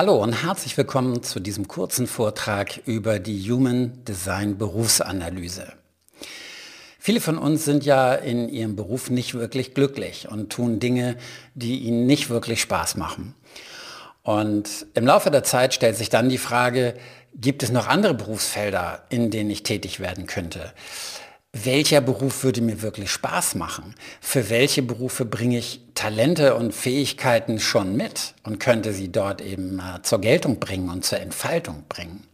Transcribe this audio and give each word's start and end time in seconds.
Hallo 0.00 0.16
und 0.16 0.32
herzlich 0.32 0.78
willkommen 0.78 1.22
zu 1.22 1.40
diesem 1.40 1.68
kurzen 1.68 2.06
Vortrag 2.06 2.80
über 2.86 3.18
die 3.18 3.38
Human 3.50 4.02
Design 4.06 4.56
Berufsanalyse. 4.56 5.74
Viele 6.98 7.20
von 7.20 7.36
uns 7.36 7.66
sind 7.66 7.84
ja 7.84 8.14
in 8.14 8.48
ihrem 8.48 8.76
Beruf 8.76 9.10
nicht 9.10 9.34
wirklich 9.34 9.74
glücklich 9.74 10.26
und 10.30 10.48
tun 10.48 10.80
Dinge, 10.80 11.16
die 11.54 11.80
ihnen 11.80 12.06
nicht 12.06 12.30
wirklich 12.30 12.62
Spaß 12.62 12.96
machen. 12.96 13.34
Und 14.22 14.86
im 14.94 15.04
Laufe 15.04 15.30
der 15.30 15.44
Zeit 15.44 15.74
stellt 15.74 15.96
sich 15.96 16.08
dann 16.08 16.30
die 16.30 16.38
Frage, 16.38 16.94
gibt 17.34 17.62
es 17.62 17.70
noch 17.70 17.86
andere 17.86 18.14
Berufsfelder, 18.14 19.02
in 19.10 19.30
denen 19.30 19.50
ich 19.50 19.64
tätig 19.64 20.00
werden 20.00 20.26
könnte? 20.26 20.72
Welcher 21.52 22.00
Beruf 22.00 22.44
würde 22.44 22.62
mir 22.62 22.80
wirklich 22.80 23.10
Spaß 23.10 23.56
machen? 23.56 23.94
Für 24.20 24.50
welche 24.50 24.82
Berufe 24.82 25.24
bringe 25.24 25.58
ich 25.58 25.80
Talente 25.94 26.54
und 26.54 26.72
Fähigkeiten 26.72 27.58
schon 27.58 27.96
mit 27.96 28.34
und 28.44 28.60
könnte 28.60 28.92
sie 28.92 29.10
dort 29.10 29.40
eben 29.40 29.80
äh, 29.80 30.00
zur 30.02 30.20
Geltung 30.20 30.60
bringen 30.60 30.88
und 30.88 31.04
zur 31.04 31.20
Entfaltung 31.20 31.84
bringen? 31.88 32.24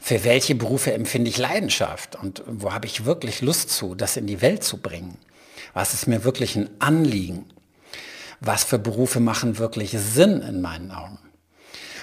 Für 0.00 0.24
welche 0.24 0.54
Berufe 0.54 0.92
empfinde 0.94 1.28
ich 1.28 1.36
Leidenschaft 1.36 2.16
und 2.16 2.42
wo 2.46 2.72
habe 2.72 2.86
ich 2.86 3.04
wirklich 3.04 3.42
Lust 3.42 3.70
zu, 3.70 3.94
das 3.94 4.16
in 4.16 4.26
die 4.26 4.40
Welt 4.40 4.64
zu 4.64 4.78
bringen? 4.78 5.18
Was 5.74 5.92
ist 5.92 6.06
mir 6.06 6.24
wirklich 6.24 6.56
ein 6.56 6.70
Anliegen? 6.78 7.44
Was 8.40 8.64
für 8.64 8.78
Berufe 8.78 9.20
machen 9.20 9.58
wirklich 9.58 9.90
Sinn 9.90 10.40
in 10.40 10.62
meinen 10.62 10.92
Augen? 10.92 11.18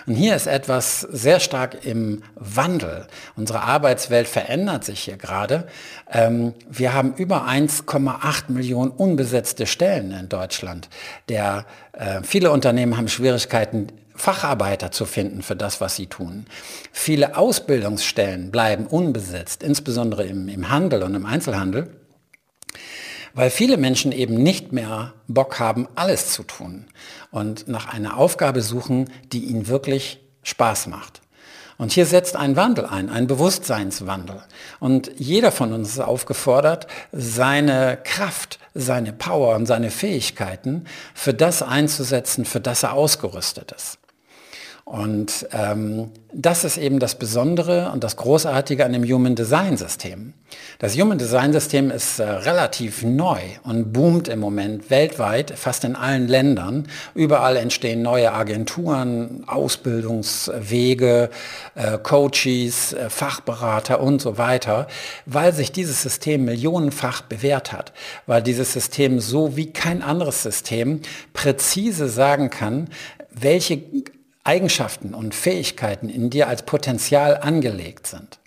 Und 0.07 0.15
hier 0.15 0.35
ist 0.35 0.45
etwas 0.45 1.01
sehr 1.01 1.39
stark 1.39 1.85
im 1.85 2.21
Wandel. 2.35 3.07
Unsere 3.35 3.61
Arbeitswelt 3.61 4.27
verändert 4.27 4.83
sich 4.83 5.01
hier 5.01 5.17
gerade. 5.17 5.67
Ähm, 6.11 6.53
wir 6.69 6.93
haben 6.93 7.13
über 7.15 7.47
1,8 7.47 8.51
Millionen 8.51 8.91
unbesetzte 8.91 9.65
Stellen 9.65 10.11
in 10.11 10.29
Deutschland. 10.29 10.89
Der, 11.27 11.65
äh, 11.93 12.21
viele 12.21 12.51
Unternehmen 12.51 12.97
haben 12.97 13.07
Schwierigkeiten, 13.07 13.87
Facharbeiter 14.15 14.91
zu 14.91 15.05
finden 15.05 15.41
für 15.41 15.55
das, 15.55 15.81
was 15.81 15.95
sie 15.95 16.07
tun. 16.07 16.45
Viele 16.91 17.35
Ausbildungsstellen 17.35 18.49
bleiben 18.51 18.85
unbesetzt, 18.85 19.61
insbesondere 19.61 20.23
im, 20.25 20.47
im 20.47 20.69
Handel 20.69 21.03
und 21.03 21.15
im 21.15 21.25
Einzelhandel 21.25 21.89
weil 23.35 23.51
viele 23.51 23.77
Menschen 23.77 24.11
eben 24.11 24.35
nicht 24.35 24.71
mehr 24.71 25.13
Bock 25.27 25.59
haben, 25.59 25.87
alles 25.93 26.31
zu 26.31 26.43
tun 26.43 26.87
und 27.31 27.67
nach 27.67 27.93
einer 27.93 28.17
Aufgabe 28.17 28.61
suchen, 28.61 29.11
die 29.31 29.43
ihnen 29.45 29.67
wirklich 29.67 30.19
Spaß 30.41 30.87
macht. 30.87 31.21
Und 31.77 31.91
hier 31.91 32.05
setzt 32.05 32.37
ein 32.37 32.55
Wandel 32.55 32.85
ein, 32.85 33.09
ein 33.09 33.27
Bewusstseinswandel. 33.27 34.41
Und 34.79 35.11
jeder 35.17 35.51
von 35.51 35.73
uns 35.73 35.89
ist 35.89 35.99
aufgefordert, 35.99 36.87
seine 37.11 37.97
Kraft, 38.01 38.59
seine 38.73 39.11
Power 39.11 39.55
und 39.55 39.65
seine 39.65 39.91
Fähigkeiten 39.91 40.85
für 41.13 41.33
das 41.33 41.61
einzusetzen, 41.61 42.45
für 42.45 42.61
das 42.61 42.83
er 42.83 42.93
ausgerüstet 42.93 43.73
ist. 43.73 43.97
Und 44.85 45.47
ähm, 45.51 46.11
das 46.31 46.63
ist 46.63 46.77
eben 46.77 46.99
das 46.99 47.15
Besondere 47.15 47.89
und 47.91 48.03
das 48.03 48.17
Großartige 48.17 48.85
an 48.85 48.93
dem 48.93 49.03
Human 49.03 49.33
Design 49.33 49.77
System. 49.77 50.33
Das 50.77 50.95
Human 50.95 51.17
Design 51.17 51.53
System 51.53 51.89
ist 51.89 52.19
äh, 52.19 52.23
relativ 52.23 53.01
neu 53.01 53.39
und 53.63 53.93
boomt 53.93 54.27
im 54.27 54.39
Moment 54.39 54.91
weltweit, 54.91 55.49
fast 55.57 55.85
in 55.85 55.95
allen 55.95 56.27
Ländern. 56.27 56.87
Überall 57.15 57.55
entstehen 57.55 58.03
neue 58.03 58.31
Agenturen, 58.31 59.43
Ausbildungswege, 59.47 61.31
äh, 61.73 61.97
Coaches, 61.97 62.93
äh, 62.93 63.09
Fachberater 63.09 63.99
und 64.01 64.21
so 64.21 64.37
weiter, 64.37 64.87
weil 65.25 65.51
sich 65.51 65.71
dieses 65.71 66.03
System 66.03 66.45
millionenfach 66.45 67.23
bewährt 67.23 67.71
hat, 67.71 67.91
weil 68.27 68.43
dieses 68.43 68.71
System 68.71 69.19
so 69.19 69.57
wie 69.57 69.73
kein 69.73 70.03
anderes 70.03 70.43
System 70.43 71.01
präzise 71.33 72.07
sagen 72.07 72.51
kann, 72.51 72.87
welche 73.31 73.81
Eigenschaften 74.45 75.13
und 75.13 75.35
Fähigkeiten 75.35 76.07
in 76.07 76.29
dir 76.29 76.47
als 76.47 76.63
Potenzial 76.63 77.37
angelegt 77.37 78.07
sind. 78.07 78.39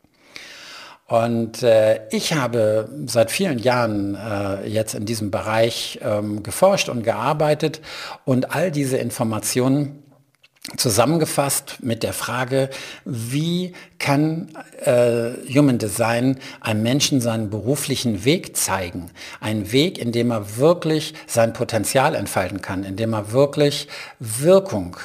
Und 1.06 1.62
äh, 1.62 2.06
ich 2.10 2.34
habe 2.34 2.88
seit 3.06 3.30
vielen 3.30 3.58
Jahren 3.58 4.14
äh, 4.14 4.66
jetzt 4.66 4.94
in 4.94 5.06
diesem 5.06 5.30
Bereich 5.30 5.98
ähm, 6.02 6.42
geforscht 6.42 6.88
und 6.88 7.02
gearbeitet 7.02 7.80
und 8.26 8.54
all 8.54 8.70
diese 8.70 8.98
Informationen 8.98 10.02
zusammengefasst 10.76 11.78
mit 11.80 12.02
der 12.02 12.12
Frage, 12.12 12.68
wie 13.06 13.72
kann 13.98 14.50
äh, 14.84 15.30
Human 15.48 15.78
Design 15.78 16.38
einem 16.60 16.82
Menschen 16.82 17.22
seinen 17.22 17.48
beruflichen 17.48 18.26
Weg 18.26 18.56
zeigen? 18.56 19.10
Ein 19.40 19.72
Weg, 19.72 19.98
in 19.98 20.12
dem 20.12 20.30
er 20.30 20.58
wirklich 20.58 21.14
sein 21.26 21.54
Potenzial 21.54 22.14
entfalten 22.14 22.60
kann, 22.60 22.84
in 22.84 22.96
dem 22.96 23.14
er 23.14 23.32
wirklich 23.32 23.88
Wirkung 24.18 24.98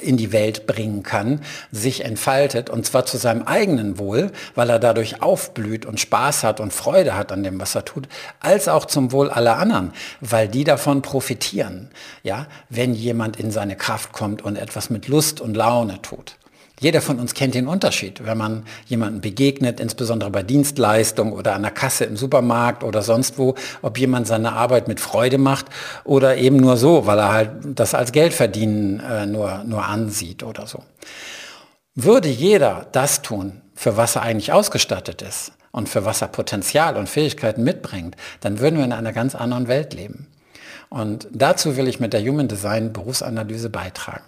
in 0.00 0.16
die 0.16 0.32
Welt 0.32 0.66
bringen 0.66 1.02
kann, 1.02 1.40
sich 1.72 2.04
entfaltet 2.04 2.70
und 2.70 2.86
zwar 2.86 3.06
zu 3.06 3.16
seinem 3.16 3.42
eigenen 3.42 3.98
Wohl, 3.98 4.30
weil 4.54 4.70
er 4.70 4.78
dadurch 4.78 5.22
aufblüht 5.22 5.86
und 5.86 6.00
Spaß 6.00 6.44
hat 6.44 6.60
und 6.60 6.72
Freude 6.72 7.16
hat 7.16 7.32
an 7.32 7.42
dem, 7.42 7.60
was 7.60 7.74
er 7.74 7.84
tut, 7.84 8.08
als 8.40 8.68
auch 8.68 8.84
zum 8.84 9.12
Wohl 9.12 9.30
aller 9.30 9.58
anderen, 9.58 9.92
weil 10.20 10.48
die 10.48 10.64
davon 10.64 11.02
profitieren, 11.02 11.90
ja, 12.22 12.46
wenn 12.68 12.94
jemand 12.94 13.38
in 13.38 13.50
seine 13.50 13.76
Kraft 13.76 14.12
kommt 14.12 14.42
und 14.42 14.56
etwas 14.56 14.90
mit 14.90 15.08
Lust 15.08 15.40
und 15.40 15.56
Laune 15.56 16.00
tut. 16.02 16.36
Jeder 16.78 17.00
von 17.00 17.18
uns 17.18 17.32
kennt 17.32 17.54
den 17.54 17.68
Unterschied, 17.68 18.26
wenn 18.26 18.36
man 18.36 18.64
jemanden 18.86 19.22
begegnet, 19.22 19.80
insbesondere 19.80 20.30
bei 20.30 20.42
Dienstleistung 20.42 21.32
oder 21.32 21.54
an 21.54 21.62
der 21.62 21.70
Kasse 21.70 22.04
im 22.04 22.18
Supermarkt 22.18 22.84
oder 22.84 23.00
sonst 23.00 23.38
wo, 23.38 23.54
ob 23.80 23.98
jemand 23.98 24.26
seine 24.26 24.52
Arbeit 24.52 24.86
mit 24.86 25.00
Freude 25.00 25.38
macht 25.38 25.66
oder 26.04 26.36
eben 26.36 26.58
nur 26.58 26.76
so, 26.76 27.06
weil 27.06 27.18
er 27.18 27.32
halt 27.32 27.50
das 27.64 27.94
als 27.94 28.12
Geldverdienen 28.12 29.00
äh, 29.00 29.24
nur, 29.24 29.64
nur 29.64 29.86
ansieht 29.86 30.42
oder 30.42 30.66
so. 30.66 30.82
Würde 31.94 32.28
jeder 32.28 32.86
das 32.92 33.22
tun, 33.22 33.62
für 33.74 33.96
was 33.96 34.16
er 34.16 34.22
eigentlich 34.22 34.52
ausgestattet 34.52 35.22
ist 35.22 35.52
und 35.70 35.88
für 35.88 36.04
was 36.04 36.20
er 36.20 36.28
Potenzial 36.28 36.98
und 36.98 37.08
Fähigkeiten 37.08 37.64
mitbringt, 37.64 38.16
dann 38.40 38.60
würden 38.60 38.76
wir 38.76 38.84
in 38.84 38.92
einer 38.92 39.14
ganz 39.14 39.34
anderen 39.34 39.66
Welt 39.66 39.94
leben. 39.94 40.26
Und 40.90 41.26
dazu 41.32 41.78
will 41.78 41.88
ich 41.88 42.00
mit 42.00 42.12
der 42.12 42.22
Human 42.22 42.48
Design 42.48 42.92
Berufsanalyse 42.92 43.70
beitragen. 43.70 44.24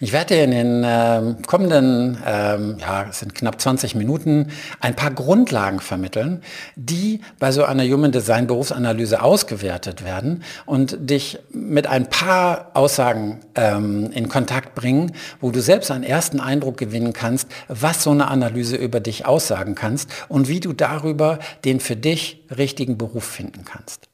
Ich 0.00 0.12
werde 0.12 0.34
in 0.36 0.50
den 0.50 0.84
äh, 0.84 1.34
kommenden, 1.46 2.18
ähm, 2.26 2.76
ja, 2.78 3.06
es 3.08 3.20
sind 3.20 3.34
knapp 3.34 3.60
20 3.60 3.94
Minuten, 3.94 4.50
ein 4.80 4.94
paar 4.94 5.10
Grundlagen 5.10 5.80
vermitteln, 5.80 6.42
die 6.76 7.20
bei 7.38 7.52
so 7.52 7.64
einer 7.64 7.84
Human 7.84 8.12
Design 8.12 8.46
Berufsanalyse 8.46 9.22
ausgewertet 9.22 10.04
werden 10.04 10.42
und 10.66 10.96
dich 10.98 11.38
mit 11.50 11.86
ein 11.86 12.08
paar 12.08 12.70
Aussagen 12.74 13.40
ähm, 13.54 14.10
in 14.12 14.28
Kontakt 14.28 14.74
bringen, 14.74 15.12
wo 15.40 15.50
du 15.50 15.60
selbst 15.60 15.90
einen 15.90 16.04
ersten 16.04 16.40
Eindruck 16.40 16.76
gewinnen 16.76 17.12
kannst, 17.12 17.48
was 17.68 18.02
so 18.02 18.10
eine 18.10 18.28
Analyse 18.28 18.76
über 18.76 19.00
dich 19.00 19.26
aussagen 19.26 19.74
kannst 19.74 20.10
und 20.28 20.48
wie 20.48 20.60
du 20.60 20.72
darüber 20.72 21.38
den 21.64 21.80
für 21.80 21.96
dich 21.96 22.44
richtigen 22.56 22.98
Beruf 22.98 23.24
finden 23.24 23.64
kannst. 23.64 24.08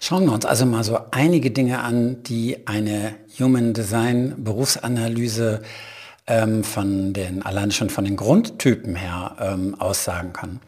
Schauen 0.00 0.26
wir 0.26 0.32
uns 0.32 0.44
also 0.44 0.66
mal 0.66 0.84
so 0.84 0.98
einige 1.10 1.50
Dinge 1.50 1.80
an, 1.80 2.22
die 2.22 2.66
eine 2.66 3.14
Human 3.38 3.72
Design 3.72 4.34
Berufsanalyse 4.38 5.62
ähm, 6.26 6.64
von 6.64 7.12
den, 7.12 7.42
allein 7.42 7.70
schon 7.70 7.88
von 7.88 8.04
den 8.04 8.16
Grundtypen 8.16 8.96
her 8.96 9.36
ähm, 9.40 9.74
aussagen 9.80 10.32
kann. 10.32 10.60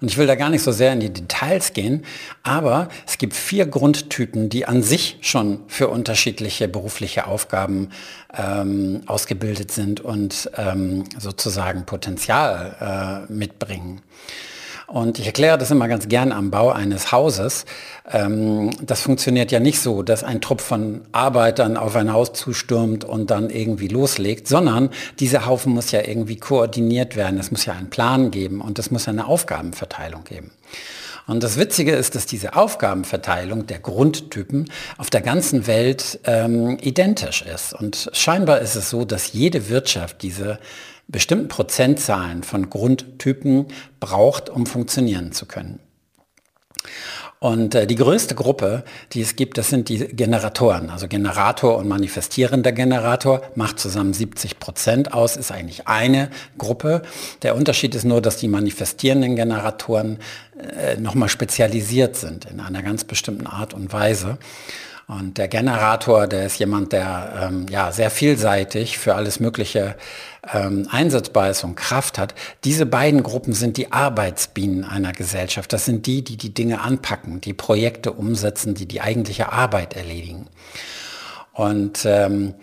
Und 0.00 0.10
ich 0.10 0.18
will 0.18 0.26
da 0.26 0.34
gar 0.34 0.50
nicht 0.50 0.62
so 0.62 0.72
sehr 0.72 0.92
in 0.92 1.00
die 1.00 1.12
Details 1.12 1.72
gehen, 1.72 2.04
aber 2.42 2.88
es 3.06 3.18
gibt 3.18 3.34
vier 3.34 3.66
Grundtypen, 3.66 4.48
die 4.50 4.66
an 4.66 4.82
sich 4.82 5.18
schon 5.22 5.60
für 5.68 5.88
unterschiedliche 5.88 6.68
berufliche 6.68 7.26
Aufgaben 7.26 7.90
ähm, 8.36 9.02
ausgebildet 9.06 9.72
sind 9.72 10.00
und 10.00 10.50
ähm, 10.56 11.04
sozusagen 11.18 11.86
Potenzial 11.86 13.26
äh, 13.28 13.32
mitbringen. 13.32 14.02
Und 14.86 15.18
ich 15.18 15.26
erkläre 15.26 15.58
das 15.58 15.72
immer 15.72 15.88
ganz 15.88 16.06
gern 16.06 16.30
am 16.30 16.50
Bau 16.50 16.70
eines 16.70 17.10
Hauses. 17.10 17.64
Ähm, 18.08 18.70
das 18.80 19.00
funktioniert 19.00 19.50
ja 19.50 19.58
nicht 19.58 19.80
so, 19.80 20.02
dass 20.02 20.22
ein 20.22 20.40
Trupp 20.40 20.60
von 20.60 21.00
Arbeitern 21.10 21.76
auf 21.76 21.96
ein 21.96 22.12
Haus 22.12 22.32
zustürmt 22.34 23.04
und 23.04 23.30
dann 23.30 23.50
irgendwie 23.50 23.88
loslegt, 23.88 24.46
sondern 24.46 24.90
dieser 25.18 25.46
Haufen 25.46 25.72
muss 25.72 25.90
ja 25.90 26.06
irgendwie 26.06 26.36
koordiniert 26.36 27.16
werden. 27.16 27.38
Es 27.40 27.50
muss 27.50 27.66
ja 27.66 27.72
einen 27.72 27.90
Plan 27.90 28.30
geben 28.30 28.60
und 28.60 28.78
es 28.78 28.92
muss 28.92 29.08
eine 29.08 29.26
Aufgabenverteilung 29.26 30.22
geben. 30.22 30.52
Und 31.26 31.42
das 31.42 31.58
Witzige 31.58 31.92
ist, 31.92 32.14
dass 32.14 32.26
diese 32.26 32.54
Aufgabenverteilung 32.54 33.66
der 33.66 33.80
Grundtypen 33.80 34.70
auf 34.96 35.10
der 35.10 35.22
ganzen 35.22 35.66
Welt 35.66 36.20
ähm, 36.24 36.78
identisch 36.80 37.42
ist. 37.42 37.74
Und 37.74 38.08
scheinbar 38.12 38.60
ist 38.60 38.76
es 38.76 38.90
so, 38.90 39.04
dass 39.04 39.32
jede 39.32 39.68
Wirtschaft 39.68 40.22
diese 40.22 40.60
bestimmten 41.08 41.48
Prozentzahlen 41.48 42.42
von 42.42 42.68
Grundtypen 42.68 43.66
braucht, 44.00 44.48
um 44.48 44.66
funktionieren 44.66 45.32
zu 45.32 45.46
können. 45.46 45.80
Und 47.38 47.74
äh, 47.74 47.86
die 47.86 47.96
größte 47.96 48.34
Gruppe, 48.34 48.82
die 49.12 49.20
es 49.20 49.36
gibt, 49.36 49.58
das 49.58 49.68
sind 49.68 49.88
die 49.88 49.98
Generatoren. 49.98 50.88
Also 50.88 51.06
Generator 51.06 51.76
und 51.76 51.86
manifestierender 51.86 52.72
Generator 52.72 53.42
macht 53.54 53.78
zusammen 53.78 54.14
70 54.14 54.58
Prozent 54.58 55.12
aus, 55.12 55.36
ist 55.36 55.52
eigentlich 55.52 55.86
eine 55.86 56.30
Gruppe. 56.56 57.02
Der 57.42 57.54
Unterschied 57.54 57.94
ist 57.94 58.04
nur, 58.04 58.22
dass 58.22 58.38
die 58.38 58.48
manifestierenden 58.48 59.36
Generatoren 59.36 60.18
äh, 60.58 60.96
nochmal 60.96 61.28
spezialisiert 61.28 62.16
sind 62.16 62.46
in 62.46 62.58
einer 62.58 62.82
ganz 62.82 63.04
bestimmten 63.04 63.46
Art 63.46 63.74
und 63.74 63.92
Weise. 63.92 64.38
Und 65.08 65.38
der 65.38 65.46
Generator, 65.46 66.26
der 66.26 66.46
ist 66.46 66.58
jemand, 66.58 66.92
der 66.92 67.48
ähm, 67.48 67.66
ja 67.70 67.92
sehr 67.92 68.10
vielseitig 68.10 68.98
für 68.98 69.14
alles 69.14 69.38
Mögliche 69.38 69.94
ähm, 70.52 70.88
einsetzbar 70.90 71.50
ist 71.50 71.62
und 71.62 71.76
Kraft 71.76 72.18
hat. 72.18 72.34
Diese 72.64 72.86
beiden 72.86 73.22
Gruppen 73.22 73.52
sind 73.52 73.76
die 73.76 73.92
Arbeitsbienen 73.92 74.84
einer 74.84 75.12
Gesellschaft. 75.12 75.72
Das 75.72 75.84
sind 75.84 76.06
die, 76.06 76.24
die 76.24 76.36
die 76.36 76.52
Dinge 76.52 76.80
anpacken, 76.80 77.40
die 77.40 77.52
Projekte 77.52 78.12
umsetzen, 78.12 78.74
die 78.74 78.86
die 78.86 79.00
eigentliche 79.00 79.52
Arbeit 79.52 79.94
erledigen. 79.94 80.48
Und 81.52 82.04
ähm, 82.04 82.54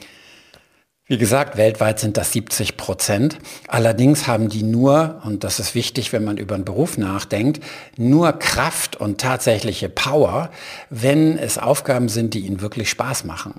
wie 1.05 1.17
gesagt, 1.17 1.57
weltweit 1.57 1.99
sind 1.99 2.15
das 2.15 2.31
70 2.31 2.77
Prozent. 2.77 3.37
Allerdings 3.67 4.25
haben 4.25 4.47
die 4.47 4.63
nur, 4.63 5.21
und 5.25 5.43
das 5.43 5.59
ist 5.59 5.75
wichtig, 5.75 6.13
wenn 6.13 6.23
man 6.23 6.37
über 6.37 6.55
einen 6.55 6.63
Beruf 6.63 6.97
nachdenkt, 6.97 7.61
nur 7.97 8.31
Kraft 8.33 8.95
und 8.95 9.19
tatsächliche 9.19 9.89
Power, 9.89 10.49
wenn 10.89 11.37
es 11.37 11.57
Aufgaben 11.57 12.07
sind, 12.07 12.33
die 12.33 12.39
ihnen 12.39 12.61
wirklich 12.61 12.89
Spaß 12.89 13.25
machen. 13.25 13.55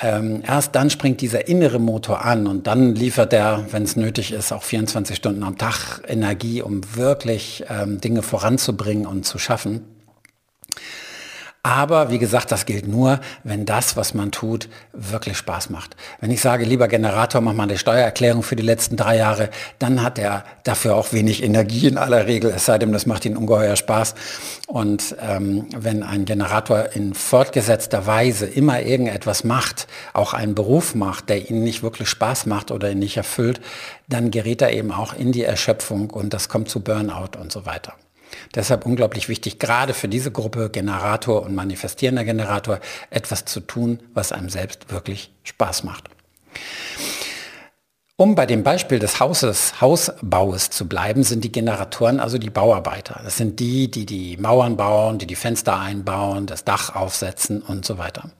Ähm, 0.00 0.42
erst 0.44 0.74
dann 0.74 0.90
springt 0.90 1.20
dieser 1.20 1.46
innere 1.46 1.78
Motor 1.78 2.24
an 2.24 2.48
und 2.48 2.66
dann 2.66 2.96
liefert 2.96 3.32
er, 3.32 3.66
wenn 3.70 3.84
es 3.84 3.94
nötig 3.94 4.32
ist, 4.32 4.50
auch 4.50 4.64
24 4.64 5.16
Stunden 5.16 5.44
am 5.44 5.58
Tag 5.58 6.02
Energie, 6.08 6.62
um 6.62 6.80
wirklich 6.96 7.62
ähm, 7.68 8.00
Dinge 8.00 8.22
voranzubringen 8.22 9.06
und 9.06 9.24
zu 9.24 9.38
schaffen. 9.38 9.84
Aber 11.64 12.10
wie 12.10 12.18
gesagt, 12.18 12.50
das 12.50 12.66
gilt 12.66 12.88
nur, 12.88 13.20
wenn 13.44 13.64
das, 13.64 13.96
was 13.96 14.14
man 14.14 14.32
tut, 14.32 14.68
wirklich 14.92 15.36
Spaß 15.36 15.70
macht. 15.70 15.94
Wenn 16.20 16.32
ich 16.32 16.40
sage, 16.40 16.64
lieber 16.64 16.88
Generator, 16.88 17.40
mach 17.40 17.52
mal 17.52 17.62
eine 17.62 17.78
Steuererklärung 17.78 18.42
für 18.42 18.56
die 18.56 18.64
letzten 18.64 18.96
drei 18.96 19.16
Jahre, 19.18 19.48
dann 19.78 20.02
hat 20.02 20.18
er 20.18 20.44
dafür 20.64 20.96
auch 20.96 21.12
wenig 21.12 21.40
Energie 21.40 21.86
in 21.86 21.98
aller 21.98 22.26
Regel, 22.26 22.50
es 22.50 22.64
sei 22.64 22.78
denn, 22.78 22.90
das 22.92 23.06
macht 23.06 23.24
ihn 23.26 23.36
ungeheuer 23.36 23.76
Spaß. 23.76 24.16
Und 24.66 25.14
ähm, 25.20 25.68
wenn 25.76 26.02
ein 26.02 26.24
Generator 26.24 26.88
in 26.94 27.14
fortgesetzter 27.14 28.08
Weise 28.08 28.46
immer 28.46 28.82
irgendetwas 28.82 29.44
macht, 29.44 29.86
auch 30.14 30.34
einen 30.34 30.56
Beruf 30.56 30.96
macht, 30.96 31.28
der 31.28 31.48
ihn 31.48 31.62
nicht 31.62 31.84
wirklich 31.84 32.08
Spaß 32.08 32.46
macht 32.46 32.72
oder 32.72 32.90
ihn 32.90 32.98
nicht 32.98 33.16
erfüllt, 33.16 33.60
dann 34.08 34.32
gerät 34.32 34.62
er 34.62 34.72
eben 34.72 34.90
auch 34.90 35.14
in 35.14 35.30
die 35.30 35.44
Erschöpfung 35.44 36.10
und 36.10 36.34
das 36.34 36.48
kommt 36.48 36.70
zu 36.70 36.80
Burnout 36.80 37.38
und 37.40 37.52
so 37.52 37.66
weiter. 37.66 37.94
Deshalb 38.54 38.84
unglaublich 38.84 39.28
wichtig, 39.28 39.58
gerade 39.58 39.94
für 39.94 40.08
diese 40.08 40.30
Gruppe 40.30 40.68
Generator 40.70 41.42
und 41.42 41.54
manifestierender 41.54 42.24
Generator 42.24 42.80
etwas 43.10 43.44
zu 43.44 43.60
tun, 43.60 44.00
was 44.12 44.32
einem 44.32 44.50
selbst 44.50 44.90
wirklich 44.92 45.32
Spaß 45.44 45.84
macht. 45.84 46.10
Um 48.16 48.34
bei 48.34 48.44
dem 48.44 48.62
Beispiel 48.62 48.98
des 48.98 49.20
Hauses, 49.20 49.80
Hausbaues 49.80 50.68
zu 50.68 50.86
bleiben, 50.86 51.22
sind 51.22 51.44
die 51.44 51.50
Generatoren 51.50 52.20
also 52.20 52.36
die 52.36 52.50
Bauarbeiter. 52.50 53.20
Das 53.24 53.38
sind 53.38 53.58
die, 53.58 53.90
die 53.90 54.04
die 54.04 54.36
Mauern 54.36 54.76
bauen, 54.76 55.16
die 55.16 55.26
die 55.26 55.34
Fenster 55.34 55.80
einbauen, 55.80 56.44
das 56.44 56.64
Dach 56.64 56.94
aufsetzen 56.94 57.62
und 57.62 57.86
so 57.86 57.96
weiter. 57.96 58.30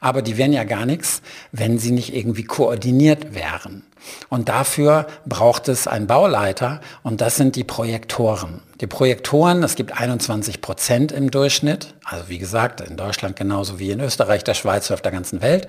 Aber 0.00 0.22
die 0.22 0.38
wären 0.38 0.52
ja 0.52 0.64
gar 0.64 0.86
nichts, 0.86 1.22
wenn 1.52 1.78
sie 1.78 1.92
nicht 1.92 2.14
irgendwie 2.14 2.42
koordiniert 2.42 3.32
wären. 3.32 3.84
Und 4.28 4.48
dafür 4.48 5.06
braucht 5.24 5.68
es 5.68 5.86
einen 5.86 6.08
Bauleiter 6.08 6.80
und 7.04 7.20
das 7.20 7.36
sind 7.36 7.54
die 7.54 7.62
Projektoren. 7.62 8.60
Die 8.80 8.88
Projektoren, 8.88 9.62
es 9.62 9.76
gibt 9.76 9.98
21 9.98 10.60
Prozent 10.60 11.12
im 11.12 11.30
Durchschnitt, 11.30 11.94
also 12.04 12.28
wie 12.28 12.38
gesagt, 12.38 12.80
in 12.80 12.96
Deutschland 12.96 13.36
genauso 13.36 13.78
wie 13.78 13.92
in 13.92 14.00
Österreich, 14.00 14.42
der 14.42 14.54
Schweiz, 14.54 14.90
auf 14.90 15.00
der 15.00 15.12
ganzen 15.12 15.40
Welt, 15.42 15.68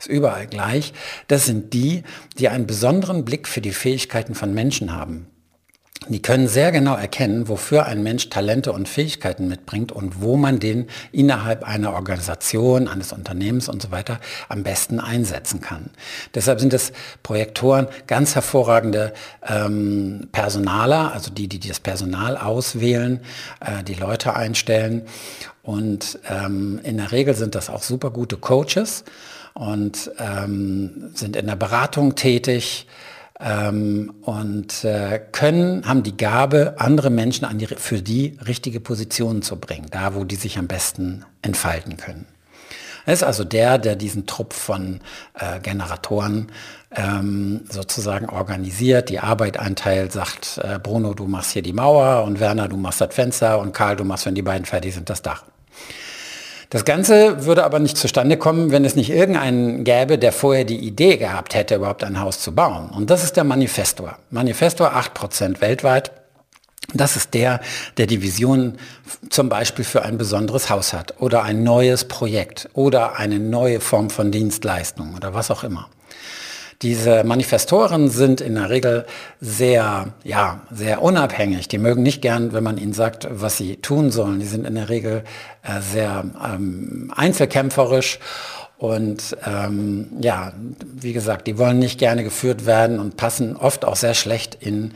ist 0.00 0.08
überall 0.08 0.46
gleich. 0.46 0.92
Das 1.28 1.46
sind 1.46 1.72
die, 1.74 2.02
die 2.38 2.48
einen 2.48 2.66
besonderen 2.66 3.24
Blick 3.24 3.46
für 3.46 3.60
die 3.60 3.72
Fähigkeiten 3.72 4.34
von 4.34 4.52
Menschen 4.54 4.92
haben. 4.92 5.26
Die 6.08 6.22
können 6.22 6.48
sehr 6.48 6.72
genau 6.72 6.96
erkennen, 6.96 7.46
wofür 7.48 7.84
ein 7.84 8.02
Mensch 8.02 8.30
Talente 8.30 8.72
und 8.72 8.88
Fähigkeiten 8.88 9.48
mitbringt 9.48 9.92
und 9.92 10.22
wo 10.22 10.38
man 10.38 10.58
den 10.58 10.86
innerhalb 11.12 11.62
einer 11.62 11.92
Organisation, 11.92 12.88
eines 12.88 13.12
Unternehmens 13.12 13.68
und 13.68 13.82
so 13.82 13.90
weiter 13.90 14.18
am 14.48 14.62
besten 14.62 14.98
einsetzen 14.98 15.60
kann. 15.60 15.90
Deshalb 16.34 16.58
sind 16.58 16.72
es 16.72 16.92
Projektoren 17.22 17.86
ganz 18.06 18.34
hervorragende 18.34 19.12
ähm, 19.46 20.28
Personaler, 20.32 21.12
also 21.12 21.30
die, 21.30 21.48
die 21.48 21.60
das 21.60 21.80
Personal 21.80 22.38
auswählen, 22.38 23.20
äh, 23.60 23.84
die 23.84 23.94
Leute 23.94 24.34
einstellen. 24.34 25.02
Und 25.62 26.18
ähm, 26.30 26.80
in 26.82 26.96
der 26.96 27.12
Regel 27.12 27.34
sind 27.34 27.54
das 27.54 27.68
auch 27.68 27.82
super 27.82 28.10
gute 28.10 28.38
Coaches 28.38 29.04
und 29.60 30.10
ähm, 30.18 31.10
sind 31.12 31.36
in 31.36 31.46
der 31.46 31.54
Beratung 31.54 32.14
tätig 32.14 32.86
ähm, 33.38 34.14
und 34.22 34.84
äh, 34.84 35.20
können, 35.32 35.86
haben 35.86 36.02
die 36.02 36.16
Gabe, 36.16 36.76
andere 36.78 37.10
Menschen 37.10 37.44
an 37.44 37.58
die, 37.58 37.66
für 37.66 38.00
die 38.00 38.38
richtige 38.46 38.80
Positionen 38.80 39.42
zu 39.42 39.56
bringen, 39.56 39.88
da 39.90 40.14
wo 40.14 40.24
die 40.24 40.36
sich 40.36 40.56
am 40.56 40.66
besten 40.66 41.26
entfalten 41.42 41.98
können. 41.98 42.24
Er 43.04 43.12
ist 43.12 43.22
also 43.22 43.44
der, 43.44 43.76
der 43.76 43.96
diesen 43.96 44.26
Trupp 44.26 44.54
von 44.54 45.00
äh, 45.34 45.60
Generatoren 45.60 46.50
ähm, 46.96 47.60
sozusagen 47.68 48.30
organisiert, 48.30 49.10
die 49.10 49.20
Arbeit 49.20 49.58
einteilt, 49.58 50.12
sagt, 50.12 50.58
äh, 50.64 50.78
Bruno, 50.78 51.12
du 51.12 51.26
machst 51.26 51.50
hier 51.50 51.62
die 51.62 51.74
Mauer 51.74 52.24
und 52.24 52.40
Werner, 52.40 52.66
du 52.66 52.78
machst 52.78 53.02
das 53.02 53.14
Fenster 53.14 53.58
und 53.58 53.74
Karl, 53.74 53.96
du 53.96 54.04
machst, 54.04 54.24
wenn 54.24 54.34
die 54.34 54.40
beiden 54.40 54.64
fertig 54.64 54.94
sind, 54.94 55.10
das 55.10 55.20
Dach. 55.20 55.44
Das 56.70 56.84
Ganze 56.84 57.46
würde 57.46 57.64
aber 57.64 57.80
nicht 57.80 57.98
zustande 57.98 58.36
kommen, 58.36 58.70
wenn 58.70 58.84
es 58.84 58.94
nicht 58.94 59.10
irgendeinen 59.10 59.82
gäbe, 59.82 60.18
der 60.18 60.32
vorher 60.32 60.64
die 60.64 60.78
Idee 60.78 61.16
gehabt 61.16 61.54
hätte, 61.54 61.74
überhaupt 61.74 62.04
ein 62.04 62.20
Haus 62.20 62.40
zu 62.40 62.54
bauen. 62.54 62.90
Und 62.90 63.10
das 63.10 63.24
ist 63.24 63.36
der 63.36 63.42
Manifestor. 63.42 64.16
Manifestor 64.30 64.94
8% 64.94 65.60
weltweit. 65.60 66.12
Das 66.94 67.16
ist 67.16 67.34
der, 67.34 67.60
der 67.96 68.06
die 68.06 68.22
Vision 68.22 68.78
zum 69.30 69.48
Beispiel 69.48 69.84
für 69.84 70.02
ein 70.02 70.16
besonderes 70.16 70.70
Haus 70.70 70.92
hat 70.92 71.20
oder 71.20 71.42
ein 71.42 71.64
neues 71.64 72.04
Projekt 72.04 72.68
oder 72.72 73.16
eine 73.16 73.40
neue 73.40 73.80
Form 73.80 74.08
von 74.08 74.30
Dienstleistung 74.30 75.14
oder 75.16 75.34
was 75.34 75.50
auch 75.50 75.64
immer. 75.64 75.88
Diese 76.82 77.24
Manifestoren 77.24 78.08
sind 78.08 78.40
in 78.40 78.54
der 78.54 78.70
Regel 78.70 79.04
sehr, 79.38 80.14
ja, 80.24 80.62
sehr 80.70 81.02
unabhängig. 81.02 81.68
Die 81.68 81.76
mögen 81.76 82.02
nicht 82.02 82.22
gern, 82.22 82.54
wenn 82.54 82.64
man 82.64 82.78
ihnen 82.78 82.94
sagt, 82.94 83.28
was 83.30 83.58
sie 83.58 83.76
tun 83.76 84.10
sollen. 84.10 84.40
Die 84.40 84.46
sind 84.46 84.66
in 84.66 84.76
der 84.76 84.88
Regel 84.88 85.24
äh, 85.62 85.82
sehr 85.82 86.24
ähm, 86.42 87.12
einzelkämpferisch 87.14 88.18
und 88.80 89.36
ähm, 89.44 90.08
ja, 90.22 90.54
wie 90.80 91.12
gesagt, 91.12 91.46
die 91.46 91.58
wollen 91.58 91.78
nicht 91.78 91.98
gerne 91.98 92.24
geführt 92.24 92.64
werden 92.64 92.98
und 92.98 93.18
passen 93.18 93.54
oft 93.54 93.84
auch 93.84 93.96
sehr 93.96 94.14
schlecht 94.14 94.56
in 94.58 94.94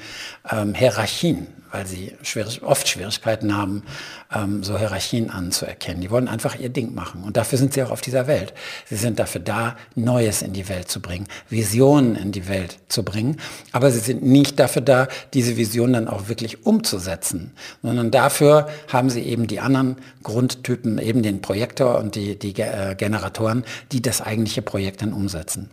ähm, 0.50 0.74
Hierarchien 0.74 1.46
weil 1.74 1.88
sie 1.88 2.12
schwierig, 2.22 2.62
oft 2.62 2.86
Schwierigkeiten 2.86 3.56
haben, 3.56 3.82
ähm, 4.32 4.62
so 4.62 4.78
Hierarchien 4.78 5.28
anzuerkennen. 5.28 6.00
Die 6.00 6.10
wollen 6.10 6.28
einfach 6.28 6.56
ihr 6.56 6.68
Ding 6.68 6.94
machen. 6.94 7.24
Und 7.24 7.36
dafür 7.36 7.58
sind 7.58 7.74
sie 7.74 7.82
auch 7.82 7.90
auf 7.90 8.00
dieser 8.00 8.28
Welt. 8.28 8.54
Sie 8.88 8.94
sind 8.94 9.18
dafür 9.18 9.40
da, 9.40 9.76
Neues 9.96 10.42
in 10.42 10.52
die 10.52 10.68
Welt 10.68 10.88
zu 10.88 11.02
bringen, 11.02 11.26
Visionen 11.50 12.14
in 12.14 12.30
die 12.30 12.46
Welt 12.46 12.78
zu 12.86 13.02
bringen. 13.02 13.38
Aber 13.72 13.90
sie 13.90 13.98
sind 13.98 14.22
nicht 14.22 14.60
dafür 14.60 14.82
da, 14.82 15.08
diese 15.34 15.56
Visionen 15.56 15.94
dann 15.94 16.08
auch 16.08 16.28
wirklich 16.28 16.64
umzusetzen, 16.64 17.54
sondern 17.82 18.12
dafür 18.12 18.68
haben 18.92 19.10
sie 19.10 19.22
eben 19.22 19.48
die 19.48 19.58
anderen 19.58 19.96
Grundtypen, 20.22 20.98
eben 20.98 21.24
den 21.24 21.42
Projektor 21.42 21.98
und 21.98 22.14
die, 22.14 22.38
die 22.38 22.54
äh, 22.60 22.94
Generatoren, 22.94 23.64
die 23.90 24.00
das 24.00 24.20
eigentliche 24.20 24.62
Projekt 24.62 25.02
dann 25.02 25.12
umsetzen. 25.12 25.70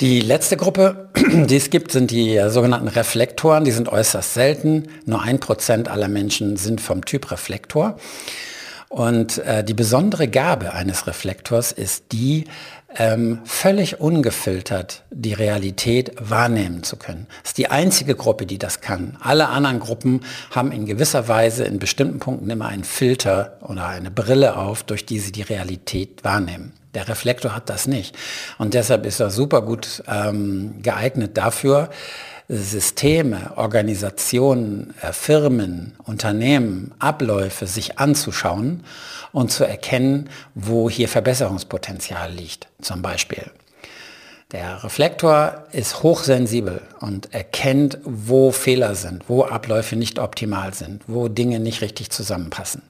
Die 0.00 0.20
letzte 0.20 0.56
Gruppe, 0.56 1.08
die 1.16 1.56
es 1.56 1.70
gibt, 1.70 1.90
sind 1.90 2.12
die 2.12 2.36
äh, 2.36 2.50
sogenannten 2.50 2.86
Reflektoren. 2.86 3.64
Die 3.64 3.72
sind 3.72 3.88
äußerst 3.88 4.32
selten. 4.32 4.90
Nur 5.06 5.22
ein 5.22 5.40
Prozent 5.40 5.88
aller 5.88 6.06
Menschen 6.06 6.56
sind 6.56 6.80
vom 6.80 7.04
Typ 7.04 7.32
Reflektor. 7.32 7.96
Und 8.88 9.38
äh, 9.38 9.62
die 9.62 9.74
besondere 9.74 10.28
Gabe 10.28 10.72
eines 10.72 11.06
Reflektors 11.06 11.72
ist 11.72 12.12
die, 12.12 12.46
ähm, 12.96 13.40
völlig 13.44 14.00
ungefiltert 14.00 15.02
die 15.10 15.34
Realität 15.34 16.12
wahrnehmen 16.18 16.82
zu 16.82 16.96
können. 16.96 17.26
Das 17.42 17.50
ist 17.50 17.58
die 17.58 17.70
einzige 17.70 18.14
Gruppe, 18.14 18.46
die 18.46 18.58
das 18.58 18.80
kann. 18.80 19.18
Alle 19.20 19.48
anderen 19.48 19.78
Gruppen 19.78 20.22
haben 20.50 20.72
in 20.72 20.86
gewisser 20.86 21.28
Weise 21.28 21.64
in 21.64 21.78
bestimmten 21.78 22.18
Punkten 22.18 22.48
immer 22.48 22.66
einen 22.66 22.84
Filter 22.84 23.58
oder 23.60 23.86
eine 23.86 24.10
Brille 24.10 24.56
auf, 24.56 24.84
durch 24.84 25.04
die 25.04 25.18
sie 25.18 25.32
die 25.32 25.42
Realität 25.42 26.24
wahrnehmen. 26.24 26.72
Der 26.94 27.08
Reflektor 27.08 27.54
hat 27.54 27.68
das 27.68 27.86
nicht. 27.86 28.16
Und 28.56 28.72
deshalb 28.72 29.04
ist 29.04 29.20
er 29.20 29.30
super 29.30 29.60
gut 29.60 30.02
ähm, 30.08 30.76
geeignet 30.82 31.36
dafür, 31.36 31.90
Systeme, 32.48 33.52
Organisationen, 33.56 34.94
äh, 35.02 35.12
Firmen, 35.12 35.94
Unternehmen, 36.04 36.92
Abläufe 36.98 37.66
sich 37.66 37.98
anzuschauen 37.98 38.84
und 39.32 39.52
zu 39.52 39.64
erkennen, 39.64 40.30
wo 40.54 40.88
hier 40.88 41.08
Verbesserungspotenzial 41.08 42.32
liegt, 42.32 42.68
zum 42.80 43.02
Beispiel. 43.02 43.50
Der 44.50 44.82
Reflektor 44.82 45.66
ist 45.72 46.02
hochsensibel 46.02 46.80
und 47.00 47.34
erkennt, 47.34 47.98
wo 48.04 48.50
Fehler 48.50 48.94
sind, 48.94 49.28
wo 49.28 49.44
Abläufe 49.44 49.94
nicht 49.94 50.18
optimal 50.18 50.72
sind, 50.72 51.02
wo 51.06 51.28
Dinge 51.28 51.60
nicht 51.60 51.82
richtig 51.82 52.08
zusammenpassen. 52.08 52.80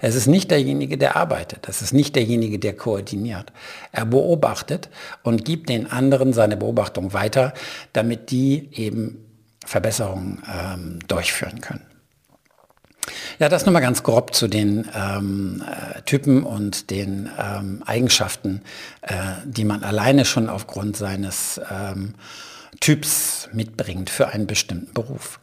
Es 0.00 0.14
ist 0.14 0.28
nicht 0.28 0.52
derjenige, 0.52 0.96
der 0.96 1.16
arbeitet, 1.16 1.68
es 1.68 1.82
ist 1.82 1.92
nicht 1.92 2.14
derjenige, 2.14 2.60
der 2.60 2.76
koordiniert. 2.76 3.52
Er 3.90 4.06
beobachtet 4.06 4.90
und 5.24 5.44
gibt 5.44 5.70
den 5.70 5.90
anderen 5.90 6.32
seine 6.32 6.56
Beobachtung 6.56 7.12
weiter, 7.12 7.52
damit 7.92 8.30
die 8.30 8.68
eben 8.70 9.18
Verbesserungen 9.66 10.40
ähm, 10.48 11.00
durchführen 11.08 11.60
können. 11.60 11.87
Ja, 13.38 13.48
das 13.48 13.66
nochmal 13.66 13.82
ganz 13.82 14.02
grob 14.02 14.34
zu 14.34 14.48
den 14.48 14.88
ähm, 14.94 15.62
äh, 15.66 16.02
Typen 16.02 16.42
und 16.42 16.90
den 16.90 17.30
ähm, 17.38 17.82
Eigenschaften, 17.86 18.62
äh, 19.02 19.14
die 19.44 19.64
man 19.64 19.82
alleine 19.82 20.24
schon 20.24 20.48
aufgrund 20.48 20.96
seines 20.96 21.60
ähm, 21.70 22.14
Typs 22.80 23.48
mitbringt 23.52 24.10
für 24.10 24.28
einen 24.28 24.46
bestimmten 24.46 24.92
Beruf. 24.92 25.40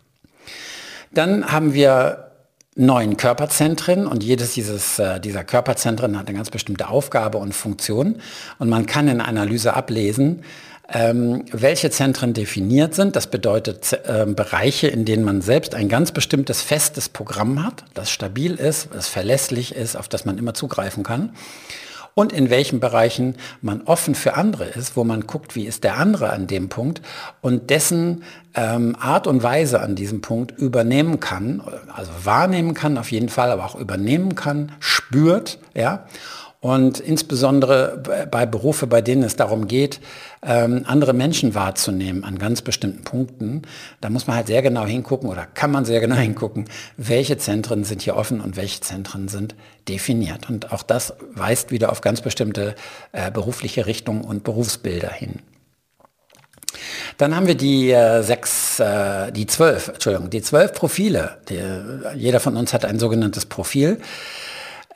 Dann 1.11 1.51
haben 1.51 1.73
wir 1.73 2.31
neun 2.75 3.15
Körperzentren 3.15 4.05
und 4.05 4.23
jedes 4.23 4.53
dieses, 4.53 4.99
äh, 4.99 5.19
dieser 5.19 5.43
Körperzentren 5.43 6.17
hat 6.17 6.27
eine 6.27 6.37
ganz 6.37 6.49
bestimmte 6.49 6.89
Aufgabe 6.89 7.37
und 7.37 7.53
Funktion 7.53 8.21
und 8.59 8.69
man 8.69 8.85
kann 8.85 9.07
in 9.07 9.21
Analyse 9.21 9.73
ablesen, 9.73 10.43
ähm, 10.91 11.45
welche 11.51 11.89
Zentren 11.89 12.33
definiert 12.33 12.93
sind. 12.93 13.15
Das 13.15 13.27
bedeutet 13.27 13.93
äh, 14.05 14.25
Bereiche, 14.27 14.87
in 14.87 15.05
denen 15.05 15.23
man 15.23 15.41
selbst 15.41 15.75
ein 15.75 15.89
ganz 15.89 16.11
bestimmtes 16.11 16.61
festes 16.61 17.09
Programm 17.09 17.63
hat, 17.65 17.85
das 17.93 18.11
stabil 18.11 18.55
ist, 18.55 18.89
das 18.93 19.07
verlässlich 19.07 19.75
ist, 19.75 19.95
auf 19.95 20.07
das 20.07 20.25
man 20.25 20.37
immer 20.37 20.53
zugreifen 20.53 21.03
kann 21.03 21.31
und 22.15 22.31
in 22.31 22.49
welchen 22.49 22.79
Bereichen 22.79 23.35
man 23.61 23.81
offen 23.83 24.15
für 24.15 24.35
andere 24.35 24.65
ist, 24.65 24.95
wo 24.95 25.03
man 25.03 25.27
guckt, 25.27 25.55
wie 25.55 25.65
ist 25.65 25.83
der 25.83 25.97
andere 25.97 26.31
an 26.31 26.47
dem 26.47 26.69
Punkt 26.69 27.01
und 27.41 27.69
dessen 27.69 28.23
ähm, 28.55 28.95
Art 28.99 29.27
und 29.27 29.43
Weise 29.43 29.81
an 29.81 29.95
diesem 29.95 30.21
Punkt 30.21 30.57
übernehmen 30.57 31.19
kann, 31.19 31.61
also 31.93 32.11
wahrnehmen 32.23 32.73
kann 32.73 32.97
auf 32.97 33.11
jeden 33.11 33.29
Fall, 33.29 33.51
aber 33.51 33.65
auch 33.65 33.75
übernehmen 33.75 34.33
kann, 34.35 34.71
spürt, 34.79 35.59
ja, 35.75 36.05
und 36.65 36.99
insbesondere 36.99 38.01
bei 38.31 38.47
Berufe, 38.47 38.87
bei 38.87 38.99
denen 38.99 39.21
es 39.21 39.35
darum 39.35 39.67
geht, 39.67 39.99
ähm, 40.41 40.83
andere 40.87 41.13
Menschen 41.13 41.53
wahrzunehmen 41.53 42.23
an 42.23 42.39
ganz 42.39 42.63
bestimmten 42.63 43.03
Punkten, 43.03 43.61
da 44.01 44.09
muss 44.09 44.25
man 44.25 44.35
halt 44.35 44.47
sehr 44.47 44.63
genau 44.63 44.83
hingucken 44.83 45.29
oder 45.29 45.45
kann 45.45 45.69
man 45.69 45.85
sehr 45.85 45.99
genau 45.99 46.15
hingucken, 46.15 46.65
welche 46.97 47.37
Zentren 47.37 47.83
sind 47.83 48.01
hier 48.01 48.15
offen 48.15 48.41
und 48.41 48.57
welche 48.57 48.81
Zentren 48.81 49.27
sind 49.27 49.53
definiert. 49.87 50.49
Und 50.49 50.71
auch 50.73 50.81
das 50.81 51.13
weist 51.35 51.69
wieder 51.69 51.91
auf 51.91 52.01
ganz 52.01 52.21
bestimmte 52.21 52.73
äh, 53.11 53.29
berufliche 53.29 53.85
Richtungen 53.85 54.23
und 54.23 54.43
Berufsbilder 54.43 55.11
hin. 55.11 55.41
Dann 57.19 57.35
haben 57.35 57.45
wir 57.45 57.55
die 57.55 57.91
äh, 57.91 58.23
sechs, 58.23 58.79
äh, 58.79 59.31
die 59.31 59.45
zwölf, 59.45 59.89
Entschuldigung, 59.89 60.31
die 60.31 60.41
zwölf 60.41 60.73
Profile. 60.73 61.37
Jeder 62.15 62.39
von 62.39 62.57
uns 62.57 62.73
hat 62.73 62.85
ein 62.85 62.97
sogenanntes 62.97 63.45
Profil. 63.45 63.99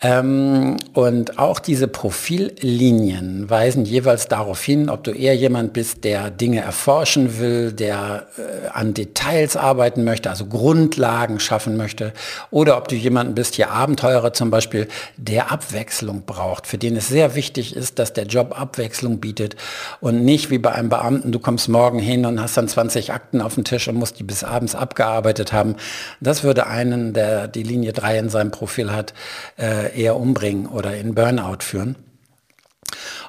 Ähm, 0.02 0.78
und 0.94 1.40
auch 1.40 1.60
diese 1.60 1.90
Profillinien 1.90 3.50
weisen 3.50 3.84
jeweils 3.84 4.30
darauf 4.30 4.64
hin, 4.64 4.90
ob 4.90 5.04
du 5.04 5.12
eher 5.12 5.36
jemand 5.36 5.74
bist, 5.74 6.06
der 6.06 6.32
Dinge 6.32 6.62
erforschen 6.62 7.38
will, 7.40 7.74
der 7.74 8.28
äh, 8.38 8.70
an 8.70 8.94
Details 8.94 9.58
arbeiten 9.58 10.06
möchte, 10.06 10.30
also 10.30 10.46
Grundlagen 10.46 11.42
schaffen 11.42 11.76
möchte, 11.76 12.14
oder 12.50 12.78
ob 12.78 12.88
du 12.88 12.96
jemand 12.96 13.36
bist, 13.36 13.56
hier 13.56 13.72
Abenteurer 13.72 14.32
zum 14.32 14.50
Beispiel, 14.50 14.88
der 15.18 15.52
Abwechslung 15.52 16.24
braucht, 16.26 16.66
für 16.66 16.78
den 16.78 16.96
es 16.96 17.10
sehr 17.10 17.36
wichtig 17.36 17.76
ist, 17.76 18.00
dass 18.00 18.14
der 18.14 18.26
Job 18.26 18.58
Abwechslung 18.58 19.20
bietet 19.20 19.58
und 20.00 20.24
nicht 20.24 20.50
wie 20.50 20.60
bei 20.60 20.72
einem 20.72 20.88
Beamten, 20.88 21.34
du 21.34 21.40
kommst 21.40 21.68
morgen 21.68 22.00
hin 22.00 22.26
und 22.26 22.42
hast 22.42 22.56
dann 22.56 22.70
20 22.70 23.12
Akten 23.12 23.42
auf 23.42 23.56
dem 23.56 23.66
Tisch 23.66 23.90
und 23.90 23.96
musst 23.96 24.18
die 24.18 24.24
bis 24.24 24.46
abends 24.46 24.76
abgearbeitet 24.76 25.52
haben. 25.52 25.76
Das 26.22 26.44
würde 26.44 26.68
einen, 26.68 27.12
der 27.12 27.50
die 27.50 27.64
Linie 27.64 27.92
3 27.92 28.18
in 28.18 28.30
seinem 28.30 28.52
Profil 28.52 28.94
hat, 28.94 29.14
äh, 29.58 29.89
eher 29.94 30.16
umbringen 30.16 30.68
oder 30.68 30.96
in 30.96 31.16
Burnout 31.16 31.60
führen. 31.62 31.96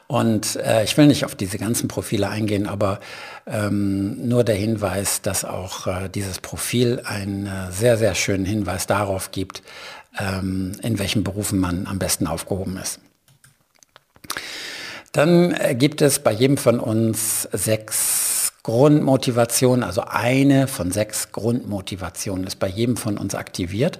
Und 0.07 0.57
äh, 0.57 0.83
ich 0.83 0.97
will 0.97 1.07
nicht 1.07 1.25
auf 1.25 1.37
diese 1.37 1.57
ganzen 1.57 1.87
Profile 1.87 2.29
eingehen, 2.29 2.67
aber 2.67 2.99
ähm, 3.47 4.27
nur 4.29 4.43
der 4.43 4.57
Hinweis, 4.57 5.23
dass 5.23 5.45
auch 5.45 5.87
äh, 5.87 6.09
dieses 6.09 6.41
Profil 6.41 7.03
einen 7.05 7.47
äh, 7.47 7.71
sehr, 7.71 7.97
sehr 7.97 8.17
schönen 8.17 8.45
Hinweis 8.45 8.89
darauf 8.89 9.31
gibt, 9.31 9.63
ähm, 10.19 10.73
in 10.83 10.99
welchen 10.99 11.23
Berufen 11.23 11.61
man 11.61 11.87
am 11.87 12.01
besten 12.01 12.27
aufgehoben 12.27 12.77
ist. 12.77 12.99
Dann 15.13 15.53
äh, 15.53 15.75
gibt 15.75 16.03
es 16.03 16.19
bei 16.19 16.33
jedem 16.33 16.57
von 16.57 16.81
uns 16.81 17.43
sechs 17.53 18.53
Grundmotivationen, 18.63 19.83
also 19.83 20.03
eine 20.03 20.69
von 20.69 20.93
sechs 20.93 21.33
Grundmotivationen 21.33 22.47
ist 22.47 22.59
bei 22.59 22.69
jedem 22.69 22.97
von 22.97 23.17
uns 23.17 23.35
aktiviert. 23.35 23.99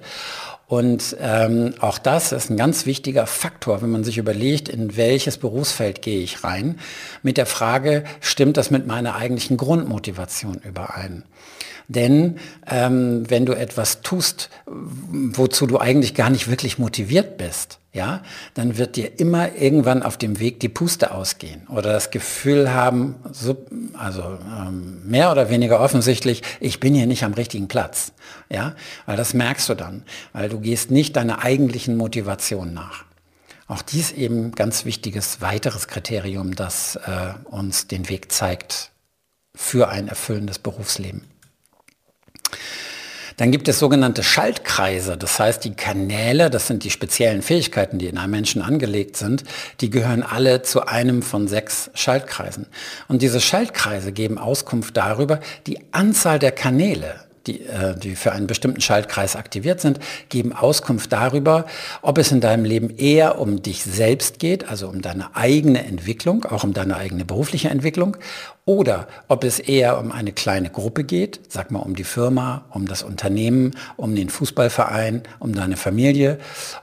Und 0.71 1.17
ähm, 1.19 1.73
auch 1.81 1.97
das 1.97 2.31
ist 2.31 2.49
ein 2.49 2.55
ganz 2.55 2.85
wichtiger 2.85 3.27
Faktor, 3.27 3.81
wenn 3.81 3.89
man 3.89 4.05
sich 4.05 4.17
überlegt, 4.17 4.69
in 4.69 4.95
welches 4.95 5.37
Berufsfeld 5.37 6.01
gehe 6.01 6.21
ich 6.21 6.45
rein, 6.45 6.79
mit 7.23 7.35
der 7.35 7.45
Frage, 7.45 8.05
stimmt 8.21 8.55
das 8.55 8.71
mit 8.71 8.87
meiner 8.87 9.15
eigentlichen 9.15 9.57
Grundmotivation 9.57 10.61
überein? 10.63 11.25
Denn 11.89 12.37
ähm, 12.69 13.29
wenn 13.29 13.45
du 13.45 13.51
etwas 13.51 14.01
tust, 14.01 14.49
wozu 14.65 15.67
du 15.67 15.77
eigentlich 15.77 16.15
gar 16.15 16.29
nicht 16.29 16.49
wirklich 16.49 16.79
motiviert 16.79 17.37
bist, 17.37 17.80
ja, 17.93 18.23
dann 18.53 18.77
wird 18.77 18.95
dir 18.95 19.19
immer 19.19 19.55
irgendwann 19.55 20.01
auf 20.01 20.17
dem 20.17 20.39
Weg 20.39 20.61
die 20.61 20.69
Puste 20.69 21.11
ausgehen 21.11 21.67
oder 21.67 21.91
das 21.91 22.09
Gefühl 22.09 22.73
haben, 22.73 23.15
also 23.93 24.39
ähm, 24.57 25.01
mehr 25.05 25.31
oder 25.31 25.49
weniger 25.49 25.81
offensichtlich, 25.81 26.41
ich 26.61 26.79
bin 26.79 26.93
hier 26.93 27.05
nicht 27.05 27.23
am 27.23 27.33
richtigen 27.33 27.67
Platz, 27.67 28.13
ja, 28.49 28.75
weil 29.05 29.17
das 29.17 29.33
merkst 29.33 29.67
du 29.67 29.75
dann, 29.75 30.03
weil 30.31 30.47
du 30.47 30.59
gehst 30.61 30.89
nicht 30.89 31.17
deiner 31.17 31.43
eigentlichen 31.43 31.97
Motivation 31.97 32.73
nach. 32.73 33.03
Auch 33.67 33.81
dies 33.81 34.11
eben 34.11 34.51
ganz 34.51 34.85
wichtiges 34.85 35.41
weiteres 35.41 35.87
Kriterium, 35.87 36.55
das 36.55 36.95
äh, 36.95 37.33
uns 37.45 37.87
den 37.87 38.07
Weg 38.07 38.31
zeigt 38.31 38.91
für 39.53 39.89
ein 39.89 40.07
erfüllendes 40.07 40.59
Berufsleben. 40.59 41.25
Dann 43.41 43.49
gibt 43.49 43.67
es 43.67 43.79
sogenannte 43.79 44.21
Schaltkreise, 44.21 45.17
das 45.17 45.39
heißt 45.39 45.63
die 45.63 45.73
Kanäle, 45.73 46.51
das 46.51 46.67
sind 46.67 46.83
die 46.83 46.91
speziellen 46.91 47.41
Fähigkeiten, 47.41 47.97
die 47.97 48.05
in 48.05 48.19
einem 48.19 48.29
Menschen 48.29 48.61
angelegt 48.61 49.17
sind, 49.17 49.45
die 49.79 49.89
gehören 49.89 50.21
alle 50.21 50.61
zu 50.61 50.85
einem 50.85 51.23
von 51.23 51.47
sechs 51.47 51.89
Schaltkreisen. 51.95 52.67
Und 53.07 53.23
diese 53.23 53.41
Schaltkreise 53.41 54.11
geben 54.11 54.37
Auskunft 54.37 54.95
darüber, 54.95 55.39
die 55.65 55.79
Anzahl 55.91 56.37
der 56.37 56.51
Kanäle, 56.51 57.15
die, 57.47 57.61
äh, 57.65 57.95
die 57.97 58.15
für 58.15 58.31
einen 58.31 58.45
bestimmten 58.45 58.79
Schaltkreis 58.79 59.35
aktiviert 59.35 59.81
sind, 59.81 59.99
geben 60.29 60.53
Auskunft 60.53 61.11
darüber, 61.11 61.65
ob 62.03 62.19
es 62.19 62.31
in 62.31 62.41
deinem 62.41 62.63
Leben 62.63 62.95
eher 62.95 63.39
um 63.39 63.63
dich 63.63 63.83
selbst 63.83 64.37
geht, 64.37 64.69
also 64.69 64.87
um 64.87 65.01
deine 65.01 65.35
eigene 65.35 65.83
Entwicklung, 65.83 66.45
auch 66.45 66.63
um 66.63 66.73
deine 66.73 66.95
eigene 66.95 67.25
berufliche 67.25 67.69
Entwicklung, 67.69 68.17
oder 68.65 69.07
ob 69.27 69.43
es 69.43 69.59
eher 69.59 69.99
um 69.99 70.11
eine 70.11 70.31
kleine 70.31 70.69
Gruppe 70.69 71.03
geht, 71.03 71.39
sag 71.49 71.71
mal 71.71 71.79
um 71.79 71.95
die 71.95 72.03
Firma, 72.03 72.65
um 72.69 72.87
das 72.87 73.03
Unternehmen, 73.03 73.71
um 73.97 74.15
den 74.15 74.29
Fußballverein, 74.29 75.23
um 75.39 75.53
deine 75.53 75.77
Familie, 75.77 76.37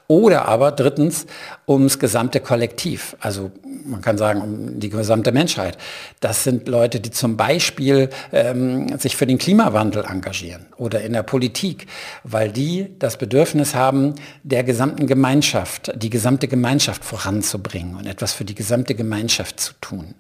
oder 0.09 0.47
aber 0.47 0.73
drittens 0.73 1.27
ums 1.67 1.99
gesamte 1.99 2.41
Kollektiv, 2.41 3.17
also 3.21 3.53
man 3.85 4.01
kann 4.03 4.19
sagen 4.19 4.41
um 4.41 4.81
die 4.81 4.91
gesamte 4.91 5.33
Menschheit. 5.33 5.79
Das 6.21 6.45
sind 6.45 6.69
Leute, 6.69 7.01
die 7.01 7.11
zum 7.11 7.37
Beispiel 7.37 8.11
ähm, 8.33 8.99
sich 8.99 9.17
für 9.17 9.27
den 9.27 9.39
Klimawandel 9.39 10.05
engagieren 10.05 10.67
oder 10.77 11.01
in 11.01 11.13
der 11.13 11.23
Politik, 11.23 11.87
weil 12.25 12.51
die 12.51 12.91
das 12.99 13.17
Bedürfnis 13.17 13.75
haben, 13.75 14.15
der 14.43 14.65
gesamten 14.65 15.07
Gemeinschaft, 15.07 15.93
die 15.97 16.11
gesamte 16.11 16.49
Gemeinschaft 16.49 17.05
voranzubringen 17.05 17.97
und 17.97 18.07
etwas 18.07 18.33
für 18.33 18.45
die 18.45 18.55
gesamte 18.55 18.95
Gemeinschaft 18.95 19.61
zu 19.61 19.73
tun. 19.81 20.15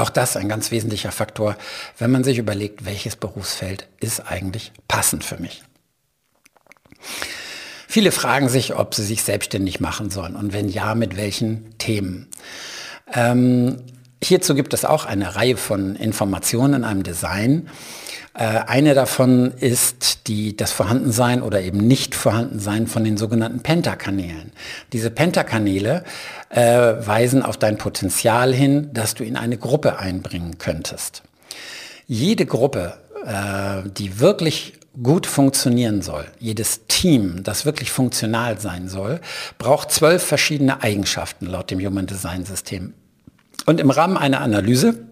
Auch 0.00 0.10
das 0.10 0.36
ein 0.36 0.48
ganz 0.48 0.70
wesentlicher 0.70 1.12
Faktor, 1.12 1.56
wenn 1.98 2.10
man 2.10 2.24
sich 2.24 2.38
überlegt, 2.38 2.84
welches 2.84 3.16
Berufsfeld 3.16 3.86
ist 4.00 4.20
eigentlich 4.20 4.72
passend 4.88 5.24
für 5.24 5.36
mich. 5.36 5.62
Viele 7.86 8.12
fragen 8.12 8.48
sich, 8.48 8.74
ob 8.74 8.94
sie 8.94 9.04
sich 9.04 9.22
selbstständig 9.22 9.80
machen 9.80 10.10
sollen 10.10 10.36
und 10.36 10.52
wenn 10.52 10.68
ja, 10.68 10.94
mit 10.94 11.16
welchen 11.16 11.76
Themen. 11.78 12.28
Ähm, 13.12 13.82
hierzu 14.22 14.54
gibt 14.54 14.72
es 14.74 14.84
auch 14.84 15.04
eine 15.04 15.36
Reihe 15.36 15.56
von 15.56 15.96
Informationen 15.96 16.74
in 16.74 16.84
einem 16.84 17.02
Design. 17.02 17.68
Äh, 18.40 18.62
eine 18.66 18.94
davon 18.94 19.52
ist 19.52 20.26
die, 20.26 20.56
das 20.56 20.72
Vorhandensein 20.72 21.42
oder 21.42 21.60
eben 21.60 21.76
nicht 21.76 22.14
Vorhandensein 22.14 22.86
von 22.86 23.04
den 23.04 23.18
sogenannten 23.18 23.60
Pentakanälen. 23.60 24.52
Diese 24.94 25.10
Pentakanäle 25.10 26.04
äh, 26.48 26.62
weisen 26.62 27.42
auf 27.42 27.58
dein 27.58 27.76
Potenzial 27.76 28.54
hin, 28.54 28.88
dass 28.94 29.14
du 29.14 29.24
in 29.24 29.36
eine 29.36 29.58
Gruppe 29.58 29.98
einbringen 29.98 30.56
könntest. 30.56 31.22
Jede 32.06 32.46
Gruppe, 32.46 32.94
äh, 33.26 33.86
die 33.90 34.20
wirklich 34.20 34.72
gut 35.02 35.26
funktionieren 35.26 36.00
soll, 36.00 36.24
jedes 36.38 36.86
Team, 36.88 37.42
das 37.42 37.66
wirklich 37.66 37.90
funktional 37.90 38.58
sein 38.58 38.88
soll, 38.88 39.20
braucht 39.58 39.92
zwölf 39.92 40.22
verschiedene 40.22 40.82
Eigenschaften 40.82 41.44
laut 41.44 41.70
dem 41.70 41.78
Human 41.78 42.06
Design 42.06 42.46
System. 42.46 42.94
Und 43.66 43.80
im 43.80 43.90
Rahmen 43.90 44.16
einer 44.16 44.40
Analyse 44.40 45.09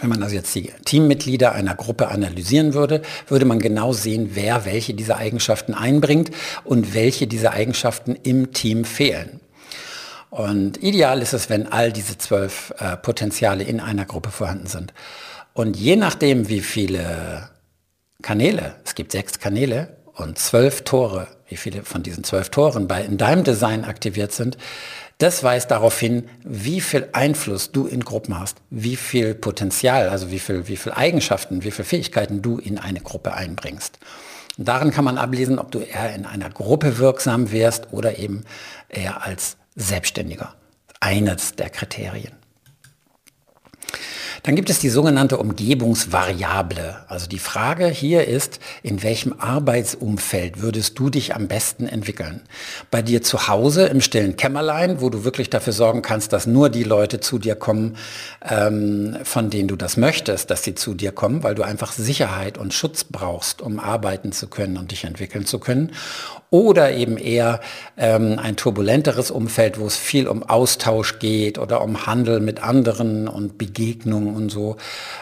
wenn 0.00 0.08
man 0.08 0.22
also 0.22 0.34
jetzt 0.34 0.54
die 0.54 0.72
Teammitglieder 0.84 1.52
einer 1.52 1.74
Gruppe 1.74 2.08
analysieren 2.08 2.74
würde, 2.74 3.02
würde 3.28 3.44
man 3.44 3.58
genau 3.58 3.92
sehen, 3.92 4.30
wer 4.34 4.64
welche 4.64 4.94
dieser 4.94 5.16
Eigenschaften 5.16 5.74
einbringt 5.74 6.30
und 6.64 6.94
welche 6.94 7.26
dieser 7.26 7.52
Eigenschaften 7.52 8.16
im 8.22 8.52
Team 8.52 8.84
fehlen. 8.84 9.40
Und 10.30 10.82
ideal 10.82 11.22
ist 11.22 11.32
es, 11.32 11.50
wenn 11.50 11.66
all 11.66 11.92
diese 11.92 12.16
zwölf 12.16 12.72
äh, 12.78 12.96
Potenziale 12.96 13.64
in 13.64 13.80
einer 13.80 14.04
Gruppe 14.04 14.30
vorhanden 14.30 14.68
sind. 14.68 14.94
Und 15.54 15.76
je 15.76 15.96
nachdem, 15.96 16.48
wie 16.48 16.60
viele 16.60 17.50
Kanäle, 18.22 18.76
es 18.84 18.94
gibt 18.94 19.12
sechs 19.12 19.38
Kanäle, 19.40 19.96
und 20.14 20.38
zwölf 20.38 20.82
Tore, 20.82 21.28
wie 21.48 21.56
viele 21.56 21.82
von 21.82 22.02
diesen 22.02 22.24
zwölf 22.24 22.50
Toren 22.50 22.86
bei 22.86 23.02
in 23.02 23.16
deinem 23.16 23.42
Design 23.42 23.84
aktiviert 23.84 24.32
sind, 24.32 24.58
das 25.20 25.44
weist 25.44 25.70
darauf 25.70 26.00
hin, 26.00 26.28
wie 26.44 26.80
viel 26.80 27.08
Einfluss 27.12 27.72
du 27.72 27.86
in 27.86 28.04
Gruppen 28.04 28.38
hast, 28.38 28.56
wie 28.70 28.96
viel 28.96 29.34
Potenzial, 29.34 30.08
also 30.08 30.30
wie 30.30 30.38
viel, 30.38 30.66
wie 30.66 30.76
viel 30.76 30.92
Eigenschaften, 30.92 31.62
wie 31.62 31.70
viele 31.70 31.84
Fähigkeiten 31.84 32.40
du 32.40 32.58
in 32.58 32.78
eine 32.78 33.00
Gruppe 33.00 33.34
einbringst. 33.34 33.98
Und 34.56 34.66
darin 34.66 34.90
kann 34.90 35.04
man 35.04 35.18
ablesen, 35.18 35.58
ob 35.58 35.70
du 35.70 35.80
eher 35.80 36.14
in 36.14 36.24
einer 36.24 36.48
Gruppe 36.48 36.98
wirksam 36.98 37.52
wärst 37.52 37.92
oder 37.92 38.18
eben 38.18 38.44
eher 38.88 39.24
als 39.24 39.56
Selbstständiger. 39.76 40.54
Eines 41.00 41.54
der 41.54 41.70
Kriterien. 41.70 42.39
Dann 44.42 44.56
gibt 44.56 44.70
es 44.70 44.78
die 44.78 44.88
sogenannte 44.88 45.36
Umgebungsvariable. 45.38 46.96
Also 47.08 47.26
die 47.26 47.38
Frage 47.38 47.86
hier 47.86 48.26
ist, 48.26 48.60
in 48.82 49.02
welchem 49.02 49.34
Arbeitsumfeld 49.38 50.62
würdest 50.62 50.98
du 50.98 51.10
dich 51.10 51.34
am 51.34 51.48
besten 51.48 51.86
entwickeln? 51.86 52.42
Bei 52.90 53.02
dir 53.02 53.22
zu 53.22 53.48
Hause 53.48 53.86
im 53.86 54.00
stillen 54.00 54.36
Kämmerlein, 54.36 55.00
wo 55.00 55.10
du 55.10 55.24
wirklich 55.24 55.50
dafür 55.50 55.72
sorgen 55.72 56.02
kannst, 56.02 56.32
dass 56.32 56.46
nur 56.46 56.70
die 56.70 56.84
Leute 56.84 57.20
zu 57.20 57.38
dir 57.38 57.54
kommen, 57.54 57.96
ähm, 58.48 59.16
von 59.24 59.50
denen 59.50 59.68
du 59.68 59.76
das 59.76 59.96
möchtest, 59.96 60.50
dass 60.50 60.62
sie 60.62 60.74
zu 60.74 60.94
dir 60.94 61.12
kommen, 61.12 61.42
weil 61.42 61.54
du 61.54 61.62
einfach 61.62 61.92
Sicherheit 61.92 62.58
und 62.58 62.72
Schutz 62.72 63.04
brauchst, 63.04 63.60
um 63.60 63.78
arbeiten 63.78 64.32
zu 64.32 64.48
können 64.48 64.76
und 64.76 64.90
dich 64.90 65.04
entwickeln 65.04 65.46
zu 65.46 65.58
können 65.58 65.92
oder 66.50 66.92
eben 66.92 67.16
eher 67.16 67.60
ähm, 67.96 68.38
ein 68.38 68.56
turbulenteres 68.56 69.30
Umfeld, 69.30 69.78
wo 69.78 69.86
es 69.86 69.96
viel 69.96 70.26
um 70.26 70.42
Austausch 70.42 71.20
geht 71.20 71.58
oder 71.58 71.80
um 71.82 72.06
Handel 72.06 72.40
mit 72.40 72.62
anderen 72.62 73.28
und 73.28 73.56
Begegnungen 73.56 74.29
und 74.34 74.50
so. 74.50 74.76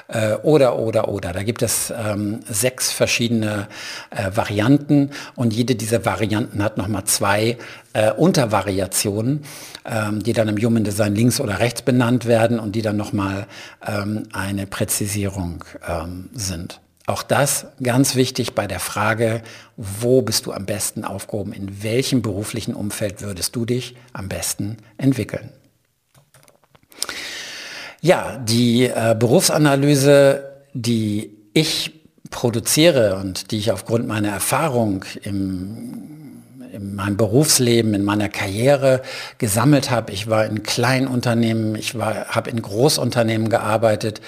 Äh, 0.08 0.34
oder, 0.36 0.78
oder, 0.78 1.08
oder. 1.08 1.32
Da 1.32 1.42
gibt 1.42 1.62
es 1.62 1.92
ähm, 1.96 2.40
sechs 2.48 2.92
verschiedene 2.92 3.68
äh, 4.10 4.30
Varianten 4.34 5.10
und 5.36 5.52
jede 5.52 5.74
dieser 5.74 6.04
Varianten 6.04 6.62
hat 6.62 6.76
nochmal 6.78 7.04
zwei 7.04 7.58
äh, 7.92 8.12
Untervariationen, 8.12 9.44
ähm, 9.84 10.22
die 10.22 10.32
dann 10.32 10.48
im 10.48 10.56
Human 10.56 10.84
Design 10.84 11.14
links 11.14 11.40
oder 11.40 11.58
rechts 11.58 11.82
benannt 11.82 12.26
werden 12.26 12.58
und 12.58 12.72
die 12.72 12.82
dann 12.82 12.96
nochmal 12.96 13.46
ähm, 13.86 14.24
eine 14.32 14.66
Präzisierung 14.66 15.64
ähm, 15.86 16.30
sind. 16.34 16.80
Auch 17.08 17.22
das 17.22 17.68
ganz 17.82 18.16
wichtig 18.16 18.54
bei 18.54 18.66
der 18.66 18.80
Frage, 18.80 19.42
wo 19.78 20.20
bist 20.20 20.44
du 20.44 20.52
am 20.52 20.66
besten 20.66 21.04
aufgehoben, 21.04 21.54
in 21.54 21.82
welchem 21.82 22.20
beruflichen 22.20 22.74
Umfeld 22.74 23.22
würdest 23.22 23.56
du 23.56 23.64
dich 23.64 23.96
am 24.12 24.28
besten 24.28 24.76
entwickeln. 24.98 25.48
Ja, 28.00 28.38
die 28.38 28.84
äh, 28.84 29.16
Berufsanalyse, 29.18 30.44
die 30.72 31.36
ich 31.52 31.92
produziere 32.30 33.16
und 33.16 33.50
die 33.50 33.58
ich 33.58 33.72
aufgrund 33.72 34.06
meiner 34.06 34.28
Erfahrung 34.28 35.04
im 35.22 36.27
in 36.78 36.94
meinem 36.94 37.16
Berufsleben, 37.16 37.94
in 37.94 38.04
meiner 38.04 38.28
Karriere 38.28 39.02
gesammelt 39.38 39.90
habe. 39.90 40.12
Ich 40.12 40.28
war 40.28 40.46
in 40.46 40.62
Kleinunternehmen, 40.62 41.74
ich 41.74 41.94
habe 41.94 42.50
in 42.50 42.62
Großunternehmen 42.62 43.48
gearbeitet, 43.48 44.20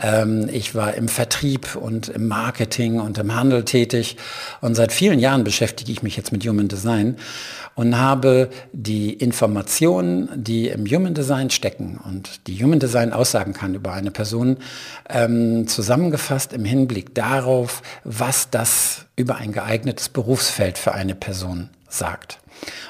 ähm, 0.00 0.48
ich 0.52 0.74
war 0.74 0.94
im 0.94 1.08
Vertrieb 1.08 1.76
und 1.76 2.08
im 2.08 2.28
Marketing 2.28 3.00
und 3.00 3.18
im 3.18 3.34
Handel 3.34 3.64
tätig 3.64 4.16
und 4.60 4.74
seit 4.74 4.92
vielen 4.92 5.18
Jahren 5.18 5.44
beschäftige 5.44 5.92
ich 5.92 6.02
mich 6.02 6.16
jetzt 6.16 6.32
mit 6.32 6.44
Human 6.46 6.68
Design 6.68 7.16
und 7.76 7.98
habe 7.98 8.50
die 8.72 9.12
Informationen, 9.12 10.28
die 10.34 10.68
im 10.68 10.86
Human 10.86 11.14
Design 11.14 11.50
stecken 11.50 12.00
und 12.04 12.46
die 12.46 12.62
Human 12.62 12.78
Design 12.78 13.12
aussagen 13.12 13.52
kann 13.52 13.74
über 13.74 13.92
eine 13.92 14.10
Person, 14.10 14.58
ähm, 15.08 15.66
zusammengefasst 15.66 16.52
im 16.52 16.64
Hinblick 16.64 17.14
darauf, 17.14 17.82
was 18.04 18.50
das 18.50 19.06
über 19.16 19.36
ein 19.36 19.52
geeignetes 19.52 20.08
Berufsfeld 20.08 20.78
für 20.78 20.92
eine 20.92 21.14
Person 21.14 21.70
sagt. 21.98 22.38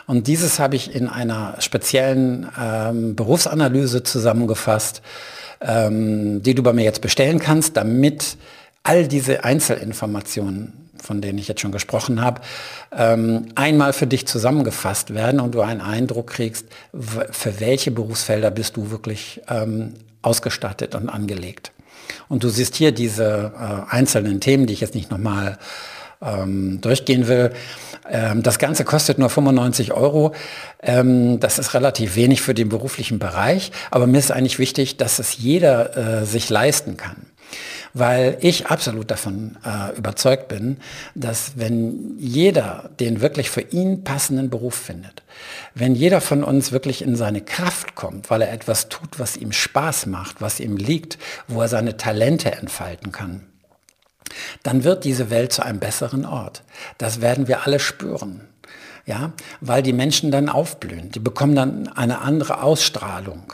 Und 0.07 0.27
dieses 0.27 0.59
habe 0.59 0.77
ich 0.77 0.95
in 0.95 1.09
einer 1.09 1.57
speziellen 1.61 2.49
ähm, 2.61 3.17
Berufsanalyse 3.17 4.03
zusammengefasst, 4.03 5.03
ähm, 5.61 6.43
die 6.43 6.55
du 6.55 6.63
bei 6.63 6.73
mir 6.73 6.85
jetzt 6.85 7.01
bestellen 7.01 7.39
kannst, 7.39 7.77
damit 7.77 8.37
all 8.83 9.09
diese 9.09 9.45
Einzelinformationen, 9.45 10.91
von 11.03 11.21
denen 11.21 11.39
ich 11.39 11.49
jetzt 11.49 11.61
schon 11.61 11.73
gesprochen 11.73 12.21
habe, 12.21 12.43
ähm, 12.93 13.47
einmal 13.55 13.93
für 13.93 14.07
dich 14.07 14.27
zusammengefasst 14.27 15.15
werden 15.15 15.41
und 15.41 15.55
du 15.55 15.63
einen 15.63 15.81
Eindruck 15.81 16.29
kriegst, 16.29 16.67
für 16.93 17.61
welche 17.61 17.91
Berufsfelder 17.91 18.51
bist 18.51 18.77
du 18.77 18.91
wirklich 18.91 19.41
ähm, 19.49 19.95
ausgestattet 20.23 20.95
und 20.95 21.09
angelegt. 21.09 21.73
Und 22.29 22.45
du 22.45 22.49
siehst 22.49 22.77
hier 22.77 22.93
diese 22.93 23.53
äh, 23.55 23.95
einzelnen 23.95 24.41
Themen, 24.41 24.67
die 24.67 24.75
ich 24.75 24.81
jetzt 24.81 24.95
nicht 24.95 25.11
nochmal 25.11 25.59
ähm, 26.25 26.81
durchgehen 26.81 27.29
will. 27.29 27.53
Ähm, 28.11 28.43
das 28.43 28.59
Ganze 28.59 28.85
kostet 28.85 29.19
nur 29.19 29.31
95 29.31 29.93
Euro. 29.93 30.35
Ähm, 30.83 31.41
das 31.41 31.59
ist 31.59 31.75
relativ 31.75 32.17
wenig 32.17 32.43
für 32.43 32.55
den 32.55 32.69
beruflichen 32.69 33.19
Bereich, 33.19 33.73
aber 33.91 34.07
mir 34.07 34.19
ist 34.19 34.33
eigentlich 34.33 34.59
wichtig, 34.59 34.97
dass 34.97 35.19
es 35.19 35.39
jeder 35.39 36.23
äh, 36.23 36.25
sich 36.25 36.51
leisten 36.51 36.97
kann 36.97 37.27
weil 37.95 38.37
ich 38.41 38.67
absolut 38.67 39.11
davon 39.11 39.57
äh, 39.65 39.97
überzeugt 39.97 40.49
bin, 40.49 40.79
dass 41.15 41.53
wenn 41.57 42.17
jeder 42.19 42.91
den 42.99 43.21
wirklich 43.21 43.49
für 43.49 43.61
ihn 43.61 44.03
passenden 44.03 44.51
Beruf 44.51 44.75
findet, 44.75 45.23
wenn 45.75 45.95
jeder 45.95 46.21
von 46.21 46.43
uns 46.43 46.73
wirklich 46.73 47.03
in 47.03 47.15
seine 47.15 47.41
Kraft 47.41 47.95
kommt, 47.95 48.31
weil 48.31 48.43
er 48.43 48.53
etwas 48.53 48.89
tut, 48.89 49.19
was 49.19 49.37
ihm 49.37 49.53
Spaß 49.53 50.07
macht, 50.07 50.43
was 50.43 50.59
ihm 50.59 50.77
liegt, 50.77 51.19
wo 51.47 51.63
er 51.63 51.69
seine 51.69 51.97
Talente 51.97 52.53
entfalten 52.53 53.13
kann, 53.13 53.47
dann 54.63 54.85
wird 54.85 55.05
diese 55.05 55.31
Welt 55.31 55.53
zu 55.53 55.65
einem 55.65 55.79
besseren 55.79 56.25
Ort. 56.25 56.63
Das 56.99 57.21
werden 57.21 57.49
wir 57.49 57.67
alle 57.67 57.79
spüren. 57.79 58.41
Ja, 59.07 59.33
weil 59.61 59.83
die 59.83 59.93
Menschen 59.93 60.31
dann 60.31 60.49
aufblühen. 60.49 61.11
Die 61.11 61.19
bekommen 61.19 61.55
dann 61.55 61.89
eine 61.89 62.21
andere 62.21 62.63
Ausstrahlung. 62.63 63.53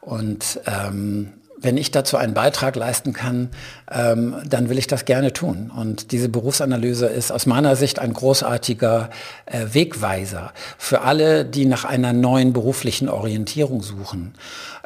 Und 0.00 0.60
ähm, 0.66 1.32
wenn 1.58 1.76
ich 1.76 1.90
dazu 1.90 2.16
einen 2.16 2.34
Beitrag 2.34 2.76
leisten 2.76 3.12
kann, 3.12 3.50
ähm, 3.90 4.36
dann 4.48 4.68
will 4.68 4.78
ich 4.78 4.86
das 4.86 5.04
gerne 5.04 5.32
tun. 5.32 5.70
Und 5.74 6.12
diese 6.12 6.28
Berufsanalyse 6.28 7.06
ist 7.06 7.30
aus 7.30 7.46
meiner 7.46 7.76
Sicht 7.76 7.98
ein 7.98 8.12
großartiger 8.12 9.10
äh, 9.46 9.66
Wegweiser 9.72 10.52
für 10.78 11.02
alle, 11.02 11.44
die 11.44 11.66
nach 11.66 11.84
einer 11.84 12.12
neuen 12.12 12.52
beruflichen 12.52 13.08
Orientierung 13.08 13.82
suchen 13.82 14.34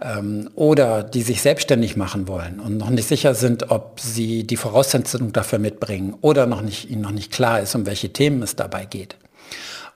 ähm, 0.01 0.51
oder 0.55 1.03
die 1.03 1.23
sich 1.23 1.43
selbstständig 1.43 1.97
machen 1.97 2.29
wollen 2.29 2.61
und 2.61 2.77
noch 2.77 2.91
nicht 2.91 3.09
sicher 3.09 3.35
sind, 3.35 3.71
ob 3.71 4.01
sie 4.01 4.47
die 4.47 4.57
Voraussetzungen 4.57 5.33
dafür 5.33 5.59
mitbringen 5.59 6.15
oder 6.21 6.47
noch 6.47 6.63
nicht, 6.63 6.91
ihnen 6.91 7.03
noch 7.03 7.11
nicht 7.11 7.33
klar 7.33 7.61
ist, 7.61 7.75
um 7.75 7.87
welche 7.87 8.13
Themen 8.13 8.43
es 8.43 8.57
dabei 8.57 8.85
geht. 8.85 9.17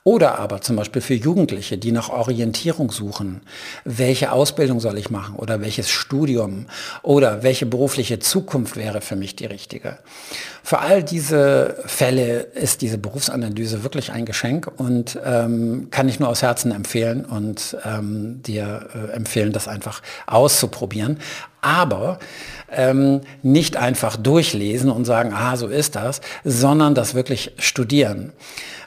Oder 0.06 0.38
aber 0.38 0.60
zum 0.60 0.76
Beispiel 0.76 1.00
für 1.00 1.14
Jugendliche, 1.14 1.78
die 1.78 1.90
nach 1.90 2.10
Orientierung 2.10 2.92
suchen. 2.92 3.40
Welche 3.84 4.32
Ausbildung 4.32 4.78
soll 4.78 4.98
ich 4.98 5.08
machen 5.08 5.36
oder 5.36 5.62
welches 5.62 5.90
Studium 5.90 6.66
oder 7.02 7.42
welche 7.42 7.64
berufliche 7.64 8.18
Zukunft 8.18 8.76
wäre 8.76 9.00
für 9.00 9.16
mich 9.16 9.34
die 9.34 9.46
richtige? 9.46 9.98
Für 10.66 10.78
all 10.78 11.02
diese 11.02 11.76
Fälle 11.84 12.38
ist 12.40 12.80
diese 12.80 12.96
Berufsanalyse 12.96 13.82
wirklich 13.82 14.12
ein 14.12 14.24
Geschenk 14.24 14.72
und 14.78 15.20
ähm, 15.22 15.88
kann 15.90 16.08
ich 16.08 16.20
nur 16.20 16.30
aus 16.30 16.40
Herzen 16.40 16.72
empfehlen 16.72 17.26
und 17.26 17.76
ähm, 17.84 18.40
dir 18.42 18.88
äh, 18.94 19.12
empfehlen, 19.12 19.52
das 19.52 19.68
einfach 19.68 20.00
auszuprobieren. 20.26 21.18
Aber 21.60 22.18
ähm, 22.72 23.20
nicht 23.42 23.76
einfach 23.76 24.16
durchlesen 24.16 24.90
und 24.90 25.04
sagen, 25.04 25.34
ah, 25.34 25.58
so 25.58 25.68
ist 25.68 25.96
das, 25.96 26.22
sondern 26.44 26.94
das 26.94 27.14
wirklich 27.14 27.52
studieren. 27.58 28.32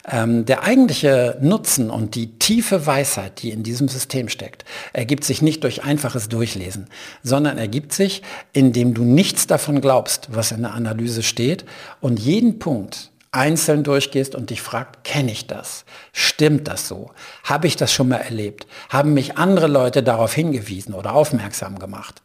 Ähm, 0.09 0.45
der 0.45 0.63
eigentliche 0.63 1.37
Nutzen 1.41 1.89
und 1.89 2.15
die 2.15 2.39
tiefe 2.39 2.85
Weisheit, 2.85 3.41
die 3.41 3.51
in 3.51 3.63
diesem 3.63 3.89
System 3.89 4.29
steckt, 4.29 4.63
ergibt 4.93 5.25
sich 5.25 5.41
nicht 5.41 5.65
durch 5.65 5.83
einfaches 5.83 6.29
Durchlesen, 6.29 6.87
sondern 7.23 7.57
ergibt 7.57 7.91
sich, 7.91 8.21
indem 8.53 8.93
du 8.93 9.03
nichts 9.03 9.47
davon 9.47 9.81
glaubst, 9.81 10.29
was 10.31 10.53
in 10.53 10.61
der 10.61 10.73
Analyse 10.73 11.23
steht 11.23 11.65
und 12.01 12.19
jeden 12.19 12.59
Punkt 12.59 13.11
einzeln 13.31 13.83
durchgehst 13.83 14.35
und 14.35 14.49
dich 14.49 14.61
fragt, 14.61 15.03
kenne 15.03 15.31
ich 15.31 15.47
das? 15.47 15.85
Stimmt 16.11 16.67
das 16.67 16.87
so? 16.87 17.11
Habe 17.43 17.67
ich 17.67 17.75
das 17.75 17.93
schon 17.93 18.09
mal 18.09 18.17
erlebt? 18.17 18.67
Haben 18.89 19.13
mich 19.13 19.37
andere 19.37 19.67
Leute 19.67 20.01
darauf 20.01 20.33
hingewiesen 20.33 20.93
oder 20.93 21.13
aufmerksam 21.13 21.77
gemacht? 21.77 22.21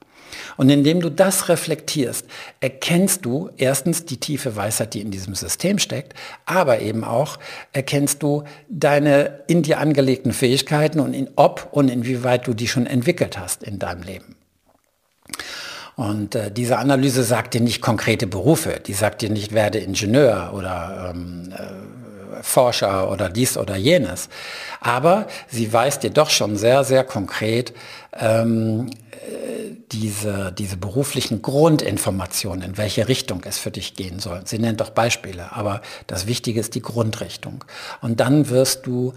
Und 0.57 0.71
indem 0.71 1.01
du 1.01 1.11
das 1.11 1.49
reflektierst, 1.49 2.27
erkennst 2.61 3.25
du 3.25 3.51
erstens 3.57 4.05
die 4.05 4.19
tiefe 4.19 4.57
Weisheit, 4.57 4.95
die 4.95 5.01
in 5.01 5.11
diesem 5.11 5.35
System 5.35 5.79
steckt, 5.79 6.15
aber 6.47 6.81
eben 6.81 7.05
auch 7.05 7.39
erkennst 7.73 8.23
du 8.23 8.45
deine 8.69 9.41
in 9.47 9.63
dir 9.63 9.79
angelegten 9.79 10.33
Fähigkeiten 10.33 11.01
und 11.01 11.15
in, 11.15 11.29
ob 11.37 11.69
und 11.73 11.91
inwieweit 11.91 12.47
du 12.47 12.55
die 12.55 12.69
schon 12.69 12.87
entwickelt 12.87 13.39
hast 13.39 13.63
in 13.63 13.79
deinem 13.79 14.03
Leben. 14.03 14.37
Und 15.95 16.35
äh, 16.35 16.51
diese 16.51 16.79
Analyse 16.79 17.23
sagt 17.23 17.55
dir 17.55 17.61
nicht 17.61 17.83
konkrete 17.83 18.27
Berufe, 18.27 18.81
die 18.87 18.95
sagt 18.95 19.23
dir 19.23 19.31
nicht, 19.31 19.53
werde 19.53 19.79
Ingenieur 19.79 20.53
oder 20.55 21.13
ähm, 21.15 21.53
äh, 21.53 22.02
Forscher 22.43 23.11
oder 23.11 23.29
dies 23.29 23.57
oder 23.57 23.77
jenes. 23.77 24.29
Aber 24.81 25.27
sie 25.49 25.73
weist 25.73 26.03
dir 26.03 26.11
doch 26.11 26.31
schon 26.31 26.57
sehr, 26.57 26.85
sehr 26.85 27.05
konkret 27.05 27.73
ähm, 28.13 28.91
diese, 29.93 30.53
diese 30.53 30.77
beruflichen 30.77 31.43
Grundinformationen, 31.43 32.63
in 32.63 32.79
welche 32.79 33.09
Richtung 33.09 33.43
es 33.45 33.59
für 33.59 33.71
dich 33.71 33.95
gehen 33.95 34.19
soll. 34.19 34.41
Sie 34.45 34.59
nennt 34.59 34.81
doch 34.81 34.91
Beispiele, 34.91 35.53
aber 35.53 35.83
das 36.07 36.27
Wichtige 36.27 36.61
ist 36.61 36.75
die 36.75 36.83
Grundrichtung. 36.83 37.65
Und 38.01 38.21
dann 38.21 38.49
wirst 38.49 38.87
du 38.87 39.13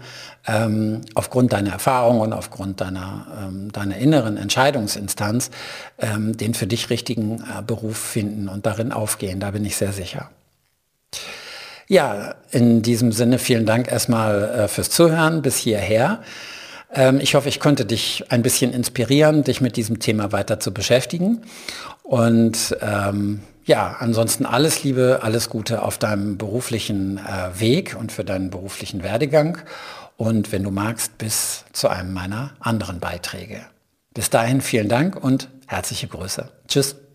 ähm, 0.46 1.00
aufgrund 1.14 1.52
deiner 1.52 1.70
Erfahrung 1.70 2.20
und 2.20 2.32
aufgrund 2.32 2.80
deiner, 2.80 3.26
ähm, 3.48 3.72
deiner 3.72 3.96
inneren 3.96 4.36
Entscheidungsinstanz 4.36 5.50
ähm, 5.98 6.36
den 6.36 6.54
für 6.54 6.66
dich 6.66 6.90
richtigen 6.90 7.40
äh, 7.40 7.62
Beruf 7.66 7.96
finden 7.96 8.48
und 8.48 8.66
darin 8.66 8.92
aufgehen. 8.92 9.40
Da 9.40 9.50
bin 9.50 9.64
ich 9.64 9.76
sehr 9.76 9.92
sicher. 9.92 10.30
Ja, 11.88 12.34
in 12.50 12.82
diesem 12.82 13.12
Sinne 13.12 13.38
vielen 13.38 13.66
Dank 13.66 13.90
erstmal 13.90 14.42
äh, 14.42 14.68
fürs 14.68 14.90
Zuhören 14.90 15.42
bis 15.42 15.56
hierher. 15.56 16.20
Ähm, 16.92 17.20
ich 17.20 17.34
hoffe, 17.34 17.48
ich 17.48 17.60
konnte 17.60 17.84
dich 17.84 18.24
ein 18.30 18.42
bisschen 18.42 18.72
inspirieren, 18.72 19.44
dich 19.44 19.60
mit 19.60 19.76
diesem 19.76 20.00
Thema 20.00 20.32
weiter 20.32 20.58
zu 20.58 20.74
beschäftigen. 20.74 21.42
Und 22.02 22.76
ähm, 22.80 23.42
ja, 23.64 23.96
ansonsten 23.98 24.46
alles 24.46 24.82
Liebe, 24.84 25.20
alles 25.22 25.48
Gute 25.48 25.82
auf 25.82 25.98
deinem 25.98 26.38
beruflichen 26.38 27.18
äh, 27.18 27.60
Weg 27.60 27.96
und 27.98 28.12
für 28.12 28.24
deinen 28.24 28.50
beruflichen 28.50 29.02
Werdegang. 29.02 29.58
Und 30.16 30.50
wenn 30.52 30.62
du 30.62 30.70
magst, 30.70 31.18
bis 31.18 31.64
zu 31.72 31.88
einem 31.88 32.12
meiner 32.12 32.52
anderen 32.60 33.00
Beiträge. 33.00 33.60
Bis 34.14 34.30
dahin 34.30 34.60
vielen 34.60 34.88
Dank 34.88 35.22
und 35.22 35.48
herzliche 35.66 36.08
Grüße. 36.08 36.48
Tschüss. 36.68 37.05